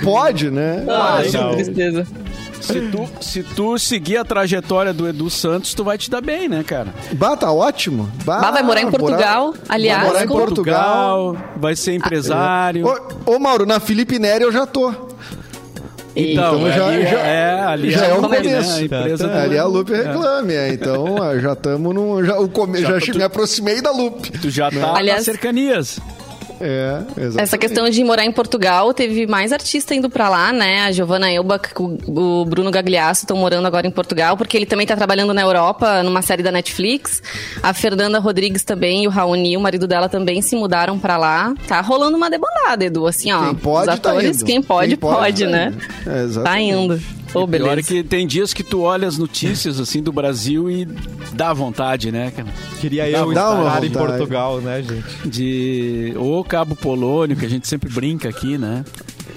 [0.03, 0.85] Pode, né?
[0.89, 1.51] Ai, legal.
[1.51, 2.07] que tristeza.
[2.61, 6.49] Se tu, se tu seguir a trajetória do Edu Santos, tu vai te dar bem,
[6.49, 6.95] né, cara?
[7.13, 8.09] Bah, tá ótimo.
[8.25, 11.37] Bah, Bah, vai morar em Portugal, aliás, Vai morar em com- Portugal.
[11.57, 12.87] vai ser empresário.
[13.27, 15.14] Ô, ô, Mauro, na Felipe Neri eu já tô.
[16.17, 18.45] Então, Então já- ali, já- é, ali já a é o começo.
[18.45, 20.69] Né, a empresa do- Ali é a Lupe reclame, é.
[20.73, 22.25] Então já estamos no.
[22.25, 24.31] Já, o come, já, Já tu- me aproximei da Lupe.
[24.39, 25.99] Tu já tá Aliás- nas cercanias.
[26.67, 27.41] É, exatamente.
[27.41, 30.85] Essa questão de morar em Portugal, teve mais artista indo pra lá, né?
[30.85, 34.87] A Giovanna Elbach, o o Bruno Gagliasso estão morando agora em Portugal, porque ele também
[34.87, 37.23] tá trabalhando na Europa, numa série da Netflix.
[37.63, 41.55] A Fernanda Rodrigues também e o Raoni, o marido dela, também se mudaram pra lá.
[41.67, 43.45] Tá rolando uma debandada, Edu, assim, ó.
[43.45, 44.45] Quem pode, os tá atores, indo.
[44.47, 45.73] quem pode, Quem pode, pode, tá né?
[45.75, 45.83] indo.
[45.83, 47.24] É, tá exatamente.
[47.35, 47.89] Ô, Pior é beleza.
[47.89, 50.87] que tem dias que tu olha as notícias assim do Brasil e
[51.33, 52.49] dá vontade, né, cara?
[52.81, 53.91] Queria Dá- eu estar em.
[53.91, 55.29] Portugal, né, gente?
[55.29, 58.85] De ou Cabo Polônio, que a gente sempre brinca aqui, né?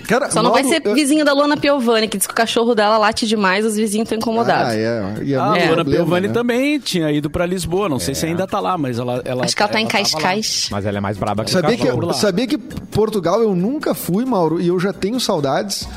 [0.08, 2.36] Cara, Só não vai Mauro, ser eu- vizinho da Luana Piovani, que diz que o
[2.36, 4.72] cachorro dela late demais, os vizinhos estão incomodados.
[4.72, 5.04] Ah, é.
[5.24, 6.34] E é A muito Luana Piovani né?
[6.34, 9.22] também tinha ido pra Lisboa, não sei se ainda tá lá, mas ela...
[9.26, 10.10] ela Acho que ela tá em tava lá.
[10.12, 10.68] Cascais.
[10.72, 12.14] Mas ela é mais braba que Sabia o que, lá.
[12.14, 15.88] sabia que Portugal eu nunca fui, Mauro, e eu já tenho saudades.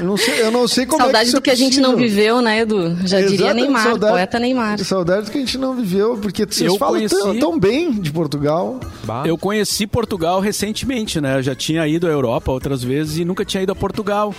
[0.00, 1.56] Eu não sei, eu não sei como é que Saudade isso do que é a
[1.56, 2.96] gente não viveu, né, Edu?
[3.04, 4.78] Já diria Exatamente, Neymar, saudade- poeta Neymar.
[4.84, 8.10] Saudades que a gente não viveu, porque vocês Eu falam tão, conheci- tão bem de
[8.10, 8.80] Portugal.
[9.04, 9.22] Bah.
[9.26, 11.38] Eu conheci Portugal recentemente, né?
[11.38, 14.34] Eu já tinha ido à Europa outras vezes e nunca tinha ido a Portugal.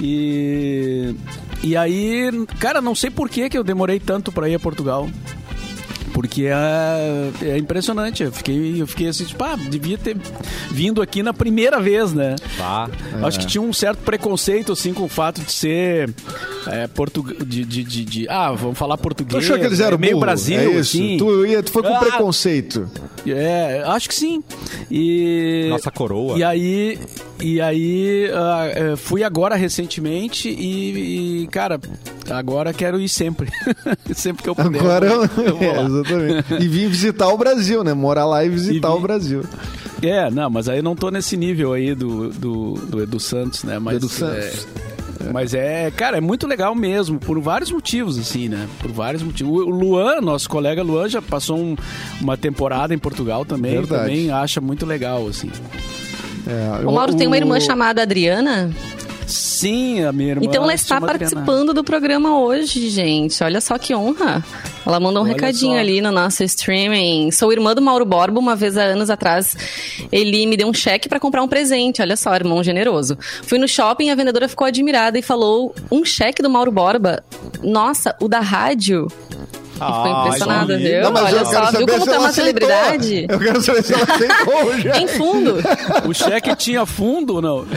[0.00, 1.14] E
[1.62, 5.08] e aí, cara, não sei por que que eu demorei tanto pra ir a Portugal.
[6.14, 8.22] Porque é, é impressionante.
[8.22, 10.16] Eu fiquei, eu fiquei assim, tipo, ah, devia ter
[10.70, 12.36] vindo aqui na primeira vez, né?
[12.56, 12.88] Bah.
[13.24, 16.14] Acho que tinha um certo preconceito, assim, com o fato de ser
[16.68, 17.36] é, português.
[17.46, 19.44] De, de, de, de- ah, vamos falar Tu português.
[19.44, 20.24] achou que eles eram é meio burro?
[20.26, 20.96] Brasil, é isso.
[20.96, 21.16] assim.
[21.18, 21.98] Tu, ia, tu foi com Ah.
[21.98, 22.88] preconceito.
[23.26, 24.40] É, acho que sim.
[24.90, 26.38] E Nossa coroa.
[26.38, 26.96] E aí,
[27.46, 31.78] e aí eh, fui agora recentemente e, e, cara,
[32.30, 33.50] agora quero ir sempre.
[34.14, 34.80] sempre que eu puder.
[34.80, 35.82] Agora, eu eu vou é, lá.
[35.84, 36.54] exatamente.
[36.54, 37.92] E vim visitar o Brasil, né?
[37.92, 39.42] Morar lá e visitar E o Brasil.
[40.02, 43.62] É, não, mas aí eu não tô nesse nível aí do, do, do Edu Santos,
[43.64, 43.78] né?
[43.78, 44.66] Mas, Edu Santos.
[45.20, 48.68] É, mas é, cara, é muito legal mesmo, por vários motivos, assim, né?
[48.80, 49.52] Por vários motivos.
[49.52, 51.76] O Luan, nosso colega Luan, já passou um-
[52.20, 53.72] uma temporada em Portugal também.
[53.72, 54.02] Verdade.
[54.02, 55.50] Também acha muito legal, assim.
[56.46, 58.70] É, O Mauro tem uma irmã o- chamada Adriana.
[59.26, 60.42] Sim, a minha irmã.
[60.44, 63.42] Então ela está participando do programa hoje, gente.
[63.42, 64.44] Olha só que honra.
[64.84, 65.78] Ela mandou um Olha recadinho só.
[65.78, 67.30] ali no nosso streaming.
[67.30, 68.38] Sou irmã do Mauro Borba.
[68.38, 69.56] Uma vez há anos atrás,
[70.12, 72.02] ele me deu um cheque para comprar um presente.
[72.02, 73.16] Olha só, irmão generoso.
[73.44, 77.24] Fui no shopping, a vendedora ficou admirada e falou: um cheque do Mauro Borba.
[77.62, 79.08] Nossa, o da rádio.
[79.74, 81.02] E ficou Ah, impressionada, viu?
[81.02, 82.32] Não, mas Olha só, viu como tá uma aceitou.
[82.32, 83.26] celebridade?
[83.28, 84.96] Eu quero saber se ela aceitou já.
[84.98, 85.56] Em fundo.
[86.08, 87.66] O cheque tinha fundo ou não?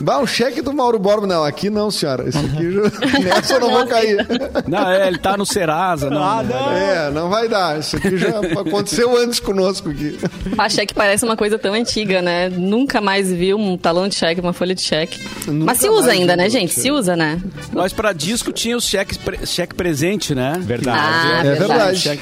[0.00, 1.26] Bah, um cheque do Mauro Borba.
[1.26, 2.28] Não, aqui não, senhora.
[2.28, 2.82] Esse aqui, já...
[3.20, 4.26] nessa eu não vou cair.
[4.66, 6.08] Não, é, ele tá no Serasa.
[6.10, 6.66] Não, Ah, não vai não.
[6.66, 6.76] dar.
[6.78, 7.78] É, não vai dar.
[7.78, 10.18] Isso aqui já aconteceu antes conosco aqui.
[10.56, 12.48] A cheque parece uma coisa tão antiga, né?
[12.48, 15.20] Nunca mais viu um talão de cheque, uma folha de cheque.
[15.46, 16.72] Nunca Mas se usa ainda, vi né, gente?
[16.74, 17.40] Se usa, né?
[17.72, 20.56] Mas pra disco tinha os cheques pre- cheque presente, né?
[20.60, 20.98] Verdade.
[21.00, 21.98] Ah, É verdade.
[22.02, 22.20] verdade.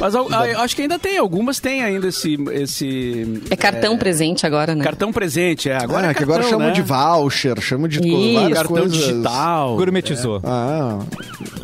[0.00, 4.46] Mas eu, eu acho que ainda tem, algumas têm ainda esse, esse É cartão presente
[4.46, 4.82] agora, né?
[4.82, 5.68] cartão presente.
[5.68, 6.72] É, agora Ah, é que agora chamam né?
[6.72, 8.34] de voucher, chamam de Isso.
[8.40, 8.92] várias cartão coisas.
[8.96, 9.76] digital.
[9.76, 10.40] Gourmetizou.
[10.42, 10.98] Ah,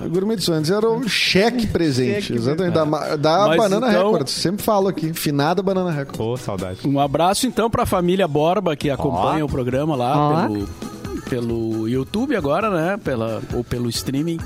[0.09, 0.55] gourmetizou.
[0.55, 2.23] Antes era o cheque presente.
[2.27, 2.75] Cheque, exatamente.
[2.75, 4.33] Da, ma- da Mas Banana então- Records.
[4.35, 5.13] Sempre falo aqui.
[5.15, 6.17] Finada Banana Records.
[6.19, 6.81] Pô, saudade.
[6.85, 9.47] Um abraço então pra família Borba que acompanha Ó.
[9.47, 10.43] o programa lá Ó.
[10.49, 10.69] pelo,
[11.29, 12.99] pelo YouTube agora, né?
[13.03, 14.39] Pela, ou pelo streaming.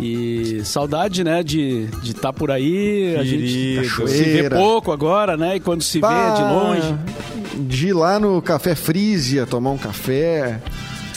[0.00, 3.16] E saudade, né, de estar tá por aí.
[3.18, 4.08] A gente Querido.
[4.08, 4.56] se vê Cachoeira.
[4.56, 5.56] pouco agora, né?
[5.56, 6.94] E quando se vê é de Bah, longe.
[7.60, 10.60] de ir lá no Café Frisia, tomar um café.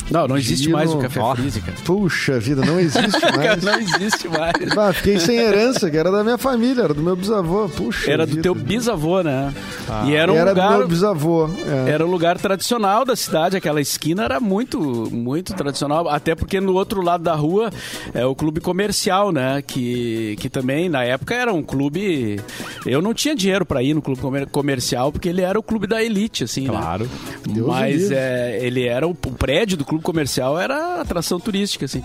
[0.10, 1.38] Não, não existe mais o café cara.
[1.84, 3.64] Puxa vida, não existe mais.
[3.64, 4.78] não existe mais.
[4.78, 7.68] Ah, fiquei sem herança, que era da minha família, era do meu bisavô.
[7.70, 8.42] Puxa Era do vida.
[8.44, 9.54] teu bisavô, né?
[10.06, 11.50] E era um Era do lugar meu bisavô.
[11.88, 11.92] é.
[11.92, 14.80] Era um lugar tradicional da cidade, aquela esquina era muito,
[15.12, 17.70] muito tradicional, até porque no outro lado da rua
[18.14, 19.62] é o clube comercial, né?
[19.62, 22.40] Que, que também na época era um clube.
[22.86, 25.88] Eu não tinha dinheiro para ir no clube comer- comercial porque ele era o clube
[25.88, 26.70] da elite, assim, né?
[26.70, 27.10] Claro.
[27.48, 32.02] O Mas é, ele era o, o prédio do clube comercial era atração turística, assim.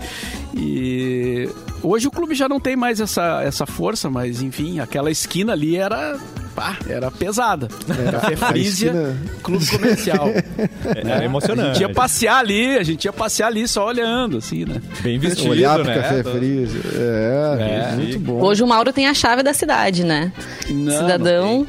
[0.55, 1.49] E
[1.81, 5.75] hoje o clube já não tem mais essa, essa força, mas enfim, aquela esquina ali
[5.75, 6.17] era.
[6.55, 7.67] pá, era pesada.
[8.11, 10.27] Café a Frisia, esquina- clube comercial.
[11.03, 11.69] Era emocionante.
[11.69, 14.81] A gente ia passear ali, a gente ia passear ali só olhando, assim, né?
[15.01, 15.95] Bem vestido, Olhar pro né?
[15.95, 16.81] Café Frisia.
[16.95, 17.95] É, É.
[17.95, 18.41] muito bom.
[18.41, 20.31] Hoje o Mauro tem a chave da cidade, né?
[20.69, 21.67] Não, Cidadão.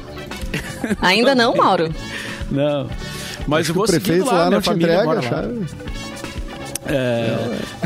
[1.01, 1.93] Ainda não, Mauro?
[2.51, 2.87] Não.
[3.47, 5.65] Mas Acho eu vou o prefeito lá, lá não te família entrega a chave.
[6.87, 7.37] É,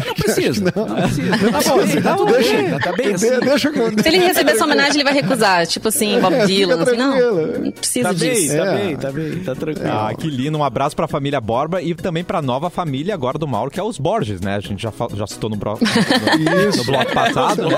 [0.05, 0.73] não precisa.
[0.75, 1.37] Não, precisa.
[1.37, 3.29] Tá bom, tá tudo Deixa- bem, tá bem assim.
[3.31, 3.89] De- Deixa que eu...
[3.91, 5.65] Se ele receber essa homenagem, ele vai recusar.
[5.67, 6.83] Tipo assim, Bob É, fica Dylan.
[6.83, 8.57] Assim, não, não precisa Tá bem, disso.
[8.57, 8.75] tá É.
[8.77, 9.89] bem, tá bem, tá tranquilo.
[9.89, 10.57] Ah, que lindo.
[10.57, 13.83] Um abraço pra família Borba e também pra nova família agora do Mauro, que é
[13.83, 14.55] os Borges, né?
[14.55, 15.77] A gente já, já citou no, bro...
[15.79, 17.63] no, no bloco passado.
[17.69, 17.77] né?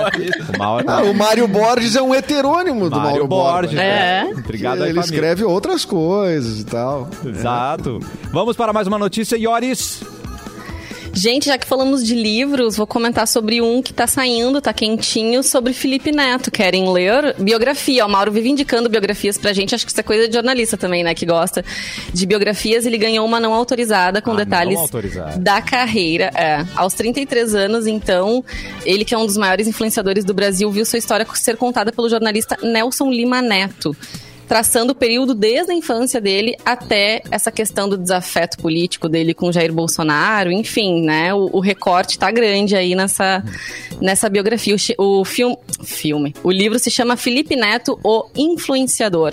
[0.54, 0.84] O Mauro...
[0.88, 3.78] Ah, o Mário Borges é um heterônimo do Mário Mauro Borges.
[3.78, 4.24] É.
[4.24, 4.32] né?
[4.36, 5.14] Obrigado aí, ele família.
[5.16, 7.08] escreve outras coisas e tal.
[7.24, 8.00] Exato.
[8.32, 10.02] Vamos para mais uma notícia, Ioris.
[11.14, 15.42] Gente, já que falamos de livros, vou comentar sobre um que tá saindo, tá quentinho,
[15.42, 16.50] sobre Felipe Neto.
[16.50, 17.36] Querem ler?
[17.38, 18.06] Biografia.
[18.06, 19.74] O Mauro vive indicando biografias pra gente.
[19.74, 21.14] Acho que isso é coisa de jornalista também, né?
[21.14, 21.62] Que gosta
[22.14, 22.86] de biografias.
[22.86, 25.38] Ele ganhou uma não autorizada com Ah, detalhes autorizada.
[25.38, 26.30] da carreira.
[26.34, 26.64] É.
[26.74, 28.42] Aos 33 anos, então,
[28.84, 32.08] ele que é um dos maiores influenciadores do Brasil, viu sua história ser contada pelo
[32.08, 33.94] jornalista Nelson Lima Neto
[34.52, 39.50] traçando o período desde a infância dele até essa questão do desafeto político dele com
[39.50, 41.32] Jair Bolsonaro, enfim, né?
[41.32, 43.42] O, o recorte tá grande aí nessa,
[43.98, 44.76] nessa biografia.
[44.98, 49.32] O, o filme, filme, o livro se chama Felipe Neto, o Influenciador.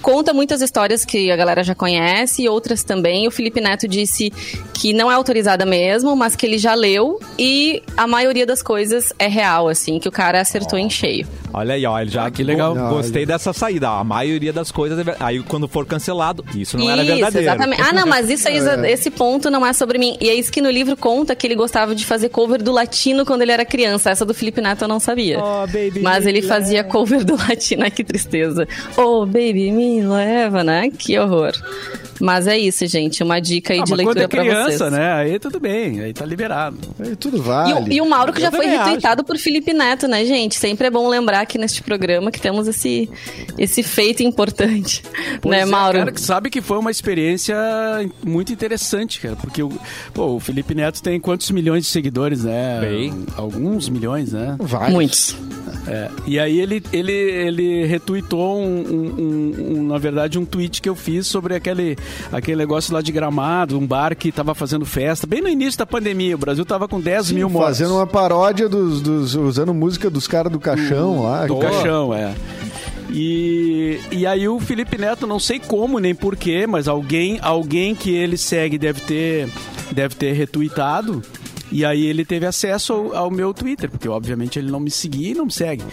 [0.00, 3.26] Conta muitas histórias que a galera já conhece e outras também.
[3.26, 4.32] O Felipe Neto disse
[4.72, 9.12] que não é autorizada mesmo, mas que ele já leu e a maioria das coisas
[9.18, 11.26] é real, assim, que o cara acertou em cheio.
[11.52, 12.74] Olha aí, ó, ele já Ah, que legal.
[12.74, 13.90] Go- Gostei dessa saída.
[13.90, 14.00] ó.
[14.00, 17.48] A maioria das coisas, é aí quando for cancelado, isso não era Isso, verdadeiro.
[17.48, 17.82] exatamente.
[17.82, 18.58] Ah, não, mas isso aí,
[18.90, 20.16] esse ponto não é sobre mim.
[20.20, 23.24] E é isso que no livro conta que ele gostava de fazer cover do latino
[23.24, 24.10] quando ele era criança.
[24.10, 25.38] Essa do Felipe Neto eu não sabia.
[25.38, 27.84] Oh, baby, mas ele me fazia cover do latino.
[27.84, 28.66] Ai, que tristeza.
[28.96, 30.90] Oh, baby, me leva, né?
[30.90, 31.52] Que horror.
[32.18, 33.22] Mas é isso, gente.
[33.22, 34.92] Uma dica aí Ah, de leitura é pra criança, vocês.
[34.92, 35.12] né?
[35.12, 36.78] Aí tudo bem, aí tá liberado.
[36.98, 37.72] Aí tudo E, vale.
[37.74, 40.54] o- e o Mauro que Eu já foi retweetado por Felipe Neto, né, gente?
[40.56, 43.08] Sempre é bom lembrar aqui neste programa que temos esse,
[43.58, 45.02] esse feito importante.
[45.40, 45.98] Pois né, é, Mauro?
[45.98, 47.56] Cara, que sabe que foi uma experiência
[48.24, 49.36] muito interessante, cara.
[49.36, 49.70] Porque o,
[50.14, 52.78] pô, o Felipe Neto tem quantos milhões de seguidores, né?
[52.80, 53.24] Bem.
[53.36, 54.56] Alguns milhões, né?
[54.58, 54.92] Vários.
[54.92, 55.36] Muitos.
[55.88, 60.82] É, e aí ele, ele, ele retweetou, um, um- um- um- na verdade, um tweet
[60.82, 61.96] que eu fiz sobre aquele,
[62.32, 65.86] aquele negócio lá de Gramado, um bar que tava fazendo festa, bem no início da
[65.86, 66.34] pandemia.
[66.34, 67.78] O Brasil tava com 10 mil mortos.
[67.78, 71.46] Fazendo uma paródia dos, dos- usando música dos caras do caixão lá.
[71.46, 72.34] Do caixão, é.
[73.10, 78.10] E, e aí o Felipe Neto, não sei como nem porquê, mas alguém, alguém que
[78.10, 79.48] ele segue deve ter,
[79.92, 81.22] deve ter retweetado.
[81.76, 85.32] E aí ele teve acesso ao, ao meu Twitter, porque obviamente ele não me seguia
[85.32, 85.84] e não me segue.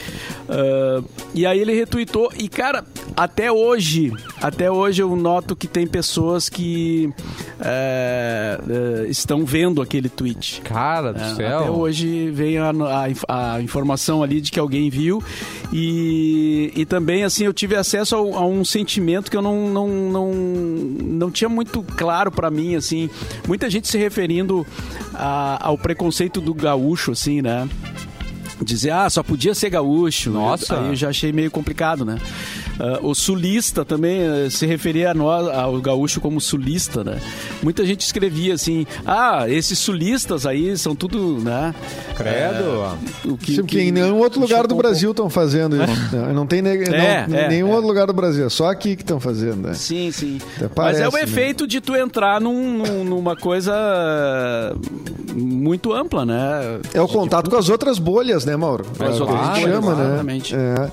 [0.48, 1.02] Ah,
[1.34, 2.86] e aí ele retweetou, e cara,
[3.18, 7.12] até hoje, até hoje eu noto que tem pessoas que
[7.60, 10.62] é, é, estão vendo aquele tweet.
[10.62, 11.60] Cara do É, céu.
[11.60, 12.70] Até hoje vem a,
[13.28, 15.22] a a informação ali de que alguém viu
[15.74, 19.88] e, e também assim eu tive acesso ao- a, um sentimento que eu não, não,
[19.88, 23.10] não, não tinha muito claro pra mim assim.
[23.48, 24.66] Muita gente se referindo
[25.14, 27.68] a- ao preconceito do gaúcho assim né?
[28.62, 30.30] Dizer ah só podia ser gaúcho.
[30.30, 30.80] Nossa.
[30.80, 32.20] aí eu já achei meio complicado né
[32.80, 37.20] Ah, o sulista também eh, se referia a nós, ao gaúcho como sulista, né?
[37.62, 41.74] Muita gente escrevia assim: ah, esses sulistas aí são tudo, né?
[42.16, 42.84] Credo.
[43.26, 45.94] É, o que, Sim, porque em nenhum outro lugar do Brasil estão fazendo isso.
[46.16, 47.76] Não, Não tem ne- não, É, é, nenhum é.
[47.76, 48.46] outro lugar do Brasil.
[48.46, 49.68] é Só aqui que estão fazendo.
[49.68, 49.74] Né?
[49.74, 50.40] Sim, sim.
[50.58, 51.22] Até Mas é o parece, né?
[51.42, 53.74] efeito de tu entrar num- num- numa coisa
[55.36, 56.80] muito ampla, né?
[56.94, 58.86] É o contato com as outras bolhas, né, Mauro?
[59.00, 60.06] As é o que outras a gente bolhas, chama, né?
[60.08, 60.56] exatamente.
[60.56, 60.92] É.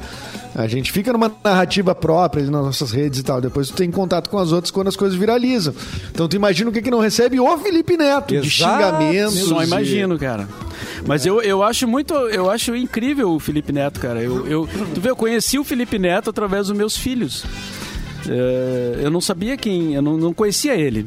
[0.54, 3.40] A gente fica numa narrativa própria nas nossas redes e tal.
[3.40, 5.74] Depois tu tem contato com as outras quando as coisas viralizam.
[6.10, 8.48] Então tu imagina o que, que não recebe o Felipe Neto de Exato.
[8.48, 9.38] xingamentos.
[9.44, 10.48] Só imagino, cara.
[11.06, 14.22] Mas eu, eu acho muito, eu acho incrível o Felipe Neto, cara.
[14.22, 17.44] Eu, eu, tu vê, eu conheci o Felipe Neto através dos meus filhos.
[18.28, 21.06] É, eu não sabia quem, eu não, não conhecia ele.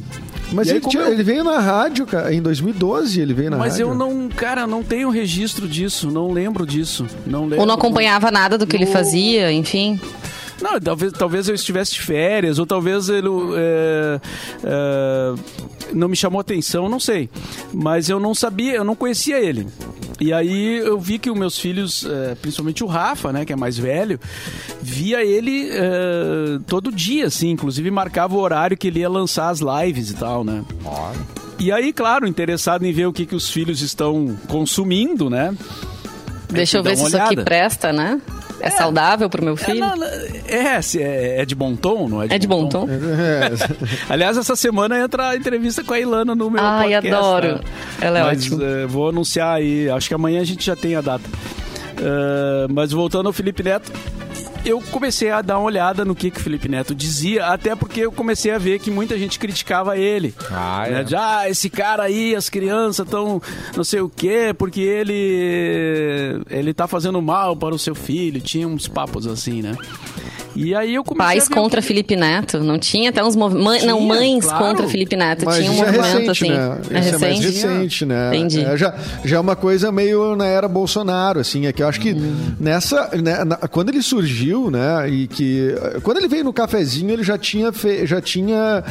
[0.51, 3.49] Mas aí, ele, como tinha- eu- ele veio na rádio, cara, em 2012 ele veio
[3.49, 3.87] na Mas rádio.
[3.89, 7.05] eu não, cara, não tenho registro disso, não lembro disso.
[7.25, 7.61] Não lembro.
[7.61, 9.99] Ou não acompanhava nada do que ele No- fazia, enfim.
[10.61, 13.27] Não, talvez, talvez eu estivesse de férias, ou talvez ele
[13.57, 14.19] é,
[14.63, 15.33] é,
[15.93, 17.29] não me chamou atenção, não sei.
[17.73, 19.67] Mas eu não sabia, eu não conhecia ele.
[20.23, 23.57] E aí eu vi que os meus filhos, é, principalmente o Rafa, né, que é
[23.57, 24.17] mais velho,
[24.81, 29.59] via ele é, todo dia, assim, inclusive marcava o horário que ele ia lançar as
[29.59, 30.63] lives e tal, né?
[31.59, 35.53] E aí, claro, interessado em ver o que, que os filhos estão consumindo, né?
[36.49, 37.43] Deixa eu ver se uma isso aqui olhada.
[37.43, 38.21] presta, né?
[38.67, 39.85] É, saudável pro meu É, filho?
[40.47, 42.87] é, se é, é de bom tom, não é de, É de bom tom?
[42.89, 43.51] É,
[44.13, 47.07] Aliás, essa semana entra a entrevista com a Ilana no meu Ai, podcast.
[47.15, 47.47] adoro.
[47.55, 47.59] né?
[48.01, 48.63] Ela é Mas, ótima.
[48.63, 51.23] eh, vou anunciar aí, acho que amanhã a gente já tem a data.
[51.97, 53.91] Eh, mas voltando ao Felipe Neto,
[54.65, 58.01] eu comecei a dar uma olhada no que, que o Felipe Neto dizia, até porque
[58.01, 60.33] eu comecei a ver que muita gente criticava ele.
[60.51, 61.01] Ah, né?
[61.01, 61.03] é.
[61.03, 63.41] De, ah, esse cara aí, as crianças estão
[63.75, 68.39] não sei o quê, porque ele ele tá fazendo mal para o seu filho.
[68.41, 69.75] Tinha uns papos assim, né?
[70.55, 72.59] E aí eu comecei Pais contra que- Felipe Neto.
[72.59, 73.85] Não tinha até uns movimentos.
[73.85, 74.65] Não, mães claro.
[74.65, 75.45] contra Felipe Neto.
[75.45, 76.49] Mas tinha um é movimento recente, assim.
[76.51, 76.77] né?
[76.91, 77.45] É Isso é mais recente?
[77.67, 78.29] recente, né?
[78.35, 78.61] Entendi.
[78.65, 78.93] É, já,
[79.25, 81.65] já é uma coisa meio na era Bolsonaro, assim.
[81.65, 82.55] É que eu acho que Hum.
[82.59, 83.09] nessa...
[83.21, 85.09] né, na- quando ele surgiu, né?
[85.09, 85.73] E que...
[86.03, 88.83] Quando ele veio no cafezinho, ele já tinha, fe- já tinha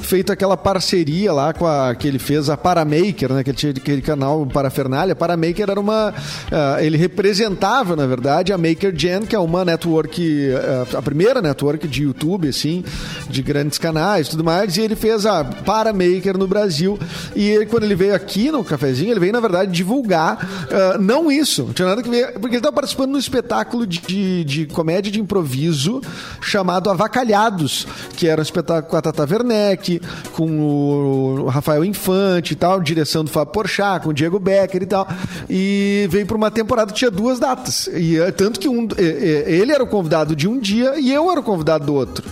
[0.00, 1.94] feito aquela parceria lá com a...
[1.94, 3.44] Que ele fez a Paramaker, né?
[3.44, 5.12] Que ele tinha aquele canal Parafernália.
[5.12, 6.14] A Paramaker era uma...
[6.50, 10.50] ah, ele representava, na verdade, a Maker Gen, que é uma network...
[10.96, 12.84] a primeira network de YouTube, assim,
[13.28, 16.96] de grandes canais e tudo mais, e ele fez a Paramaker no Brasil.
[17.34, 20.38] E ele, quando ele veio aqui no cafezinho, ele veio, na verdade, divulgar
[20.70, 23.84] ah, não isso, não tinha nada que ver, porque ele estava participando de um espetáculo
[23.84, 26.00] de, de, de comédia de improviso
[26.40, 30.00] chamado Avacalhados, que era um espetáculo com a Tata Werneck,
[30.32, 34.86] com o Rafael Infante e tal, direção do Fábio Porchat, com o Diego Becker e
[34.86, 35.08] tal.
[35.48, 37.88] E veio para uma temporada que tinha duas datas.
[37.92, 41.12] E eh, tanto que um, eh, eh, ele era o convidado de um dia e
[41.12, 42.24] eu era o convidado do outro.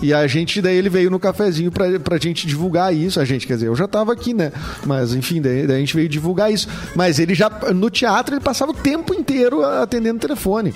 [0.00, 3.20] E a gente, daí ele veio no cafezinho pra, pra gente divulgar isso.
[3.20, 4.50] A gente, quer dizer, eu já tava aqui, né?
[4.84, 6.66] Mas enfim, daí, daí a gente veio divulgar isso.
[6.96, 10.74] Mas ele já, no teatro, ele passava o tempo inteiro atendendo o telefone.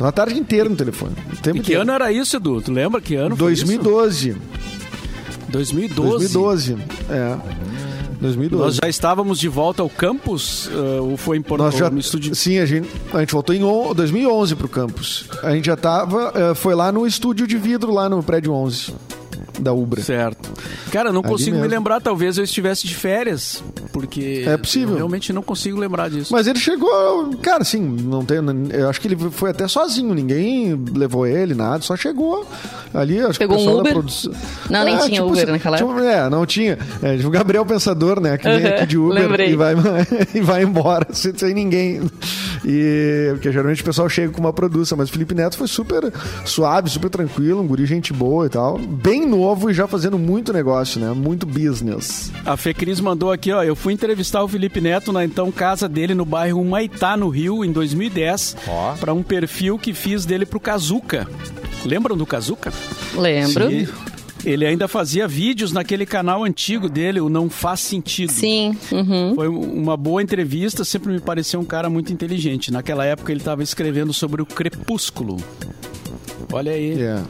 [0.00, 1.12] A tarde inteira no telefone.
[1.32, 1.82] O tempo E que inteiro.
[1.82, 2.60] ano era isso, Edu?
[2.60, 3.64] Tu lembra que ano foi isso?
[3.64, 4.36] 2012.
[5.48, 6.10] 2012.
[6.32, 6.76] 2012.
[7.08, 7.36] É.
[8.20, 8.64] 2012.
[8.64, 10.68] Nós já estávamos de volta ao campus?
[10.72, 12.34] eh, ou foi em Porto já, no estúdio?
[12.34, 15.24] sim, a gente, a gente voltou em on- 2011 pro campus.
[15.42, 18.92] A gente já tava, eh, foi lá no estúdio de vidro, lá no prédio 11
[19.58, 20.02] da Ubra.
[20.02, 20.50] Certo.
[20.90, 21.74] Cara, não Ali consigo me mesmo.
[21.74, 22.00] lembrar.
[22.00, 23.62] Talvez eu estivesse de férias.
[23.92, 24.44] Porque.
[24.46, 24.90] É possível.
[24.90, 26.32] eu realmente não consigo lembrar disso.
[26.32, 28.38] Mas ele chegou, cara, assim, não tem,
[28.72, 32.46] eu acho que ele foi até sozinho, ninguém levou ele, nada, só chegou
[32.92, 33.92] ali, acho Pegou que o um pessoal Uber?
[33.92, 34.32] da produção.
[34.70, 36.78] Não, nem tinha Uber assim, naquela tipo, É, não tinha.
[37.02, 39.50] É, o Gabriel Pensador, né, que vem Uhum, aqui de Uber lembrei.
[39.52, 39.74] e vai,
[40.34, 42.02] e vai embora sem, sem ninguém.
[42.64, 46.12] E porque geralmente o pessoal chega com uma produção, mas o Felipe Neto foi super
[46.44, 50.52] suave, super tranquilo, um guri gente boa e tal, bem novo e já fazendo muito
[50.52, 52.30] negócio, né, muito business.
[52.44, 53.62] A Fê Cris mandou aqui, ó.
[53.62, 57.64] Eu fui entrevistar o Felipe Neto na então casa dele no bairro Humaitá, no Rio,
[57.64, 58.94] em 2010, Ó.
[58.94, 61.26] para um perfil que fiz dele pro Kazuca.
[61.84, 62.72] Lembram do Kazuca?
[63.16, 63.70] Lembro.
[63.70, 63.88] E
[64.46, 68.30] Ele ainda fazia vídeos naquele canal antigo dele, o Não Faz Sentido.
[68.32, 68.76] Sim.
[68.92, 69.34] Uhum.
[69.34, 72.70] Foi uma boa entrevista, sempre me pareceu um cara muito inteligente.
[72.72, 75.36] Naquela época ele estava escrevendo sobre o Crepúsculo.
[76.52, 76.92] Olha aí.
[76.92, 77.24] Yeah.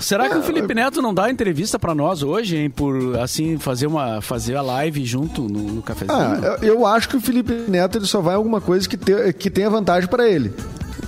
[0.00, 2.68] Será É, que o Felipe Neto não dá entrevista pra nós hoje, hein?
[2.70, 6.18] Por, assim, fazer, uma, fazer a live junto no, no cafezinho?
[6.18, 8.96] Ah, eu eu acho que o Felipe Neto ele só vai em alguma coisa que,
[8.96, 10.52] te, que tenha vantagem pra ele.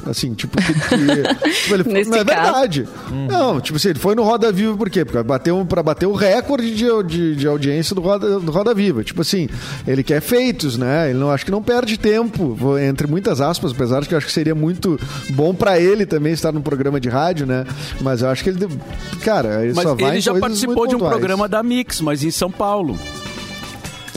[0.07, 2.43] Assim, tipo, que, que- tipo, ele, Nesse não é caso.
[2.43, 2.89] verdade.
[3.31, 5.05] Não, tipo assim, ele foi no Roda Viva por quê?
[5.05, 9.03] Porque bateu, pra bater o recorde de, de, de audiência do Roda, do Roda Viva.
[9.03, 9.49] Tipo assim,
[9.87, 11.11] ele quer feitos, né?
[11.11, 14.27] Ele não acho que não perde tempo, entre muitas aspas, apesar de que eu acho
[14.27, 14.99] que seria muito
[15.31, 17.65] bom pra ele também estar num programa de rádio, né?
[18.01, 18.69] Mas eu acho que ele,
[19.23, 21.17] cara, ele Mas só vai ele já participou muito de um pontuais.
[21.19, 22.99] programa da Mix, mas em São Paulo.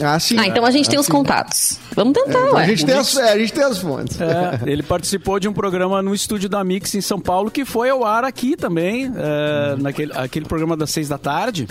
[0.00, 0.36] Ah, sim.
[0.38, 1.12] Ah, então a gente tem os Assim.
[1.12, 1.78] contatos.
[1.96, 2.62] Vamos tentar, Então ué.
[2.62, 4.20] a, gente tem Mix- as, é, a gente tem as fontes.
[4.20, 7.90] É, ele participou de um programa no estúdio da Mix em São Paulo, que foi
[7.90, 11.66] ao ar aqui também, é, naquele aquele programa das seis da tarde.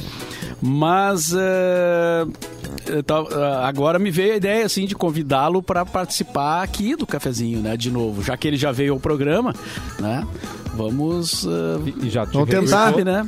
[0.62, 2.26] Mas é,
[2.90, 7.78] é, agora me veio a ideia assim de convidá-lo para participar aqui do cafezinho, né?
[7.78, 9.54] De novo, já que ele já veio ao programa,
[10.00, 10.26] né?
[10.74, 12.92] Vamos, é, E já te Vamos tentar.
[13.04, 13.28] né?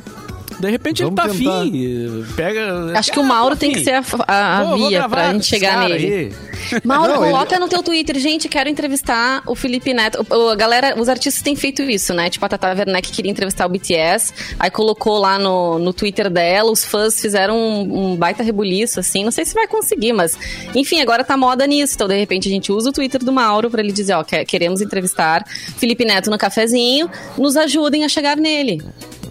[0.60, 1.60] De repente Vamos ele tá tentar.
[1.60, 2.24] afim.
[2.36, 2.98] Pega.
[2.98, 5.32] Acho que Ah, o Mauro tá tem que ser a, a- a vou via pra
[5.32, 6.06] gente chegar nele.
[6.06, 6.80] aí.
[6.84, 10.24] Mauro, Não, ele- coloca no teu Twitter, gente, quero entrevistar o Felipe Neto.
[10.30, 12.28] O- A galera, os artistas têm feito isso, né?
[12.28, 16.70] Tipo, a Tata Werneck queria entrevistar o BTS, aí colocou lá no, no Twitter dela,
[16.70, 19.24] os fãs fizeram um, um baita rebuliço, assim.
[19.24, 20.36] Não sei se vai conseguir, mas...
[20.74, 21.94] Enfim, agora tá moda nisso.
[21.94, 24.44] Então, de repente, a gente usa o Twitter do Mauro pra ele dizer, ó, que-
[24.44, 25.44] queremos entrevistar
[25.78, 28.82] Felipe Neto no cafezinho, nos ajudem a chegar nele.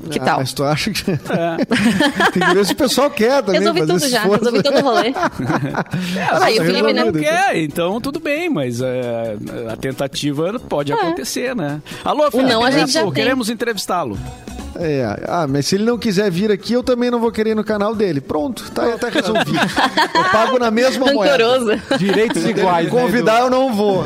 [0.09, 0.39] Que Ah, tal?
[0.39, 1.11] Mas tu acha que.
[1.11, 1.17] É.
[2.31, 3.59] Tem que ver se o pessoal quer também.
[3.61, 4.43] Resolvi fazer tudo esse já, esforço.
[4.45, 5.13] resolvi todo o rolê.
[6.41, 9.35] Aí o Felipe não quer, então tudo bem, mas é,
[9.71, 11.81] a tentativa pode acontecer, né?
[12.03, 13.11] Alô, Felipe não a gente já tem.
[13.11, 14.17] queremos entrevistá-lo.
[14.75, 17.55] É, ah, mas se ele não quiser vir aqui, eu também não vou querer ir
[17.55, 18.21] no canal dele.
[18.21, 19.57] Pronto, tá, tá resolvido.
[20.13, 21.81] Eu pago na mesma moeda.
[21.97, 22.89] Direitos iguais.
[22.89, 24.03] Me né, convidar, eu não vou.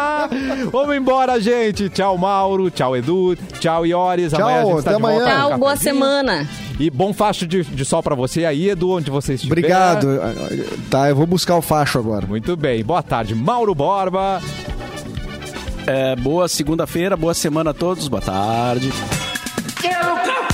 [0.70, 1.88] Vamos embora, gente.
[1.88, 2.70] Tchau, Mauro.
[2.70, 3.36] Tchau, Edu.
[3.58, 4.32] Tchau, Ioris.
[4.32, 5.36] Tchau, amanhã a gente tá até de volta amanhã.
[5.36, 5.94] Tchau, boa cafezinho.
[5.94, 6.48] semana.
[6.78, 9.52] E bom facho de, de sol pra você aí, Edu, onde você estiver.
[9.52, 10.08] Obrigado.
[10.90, 12.26] Tá, eu vou buscar o facho agora.
[12.26, 12.82] Muito bem.
[12.82, 14.40] Boa tarde, Mauro Borba.
[15.86, 18.92] É, boa segunda-feira, boa semana a todos, boa tarde.
[19.82, 20.51] Quero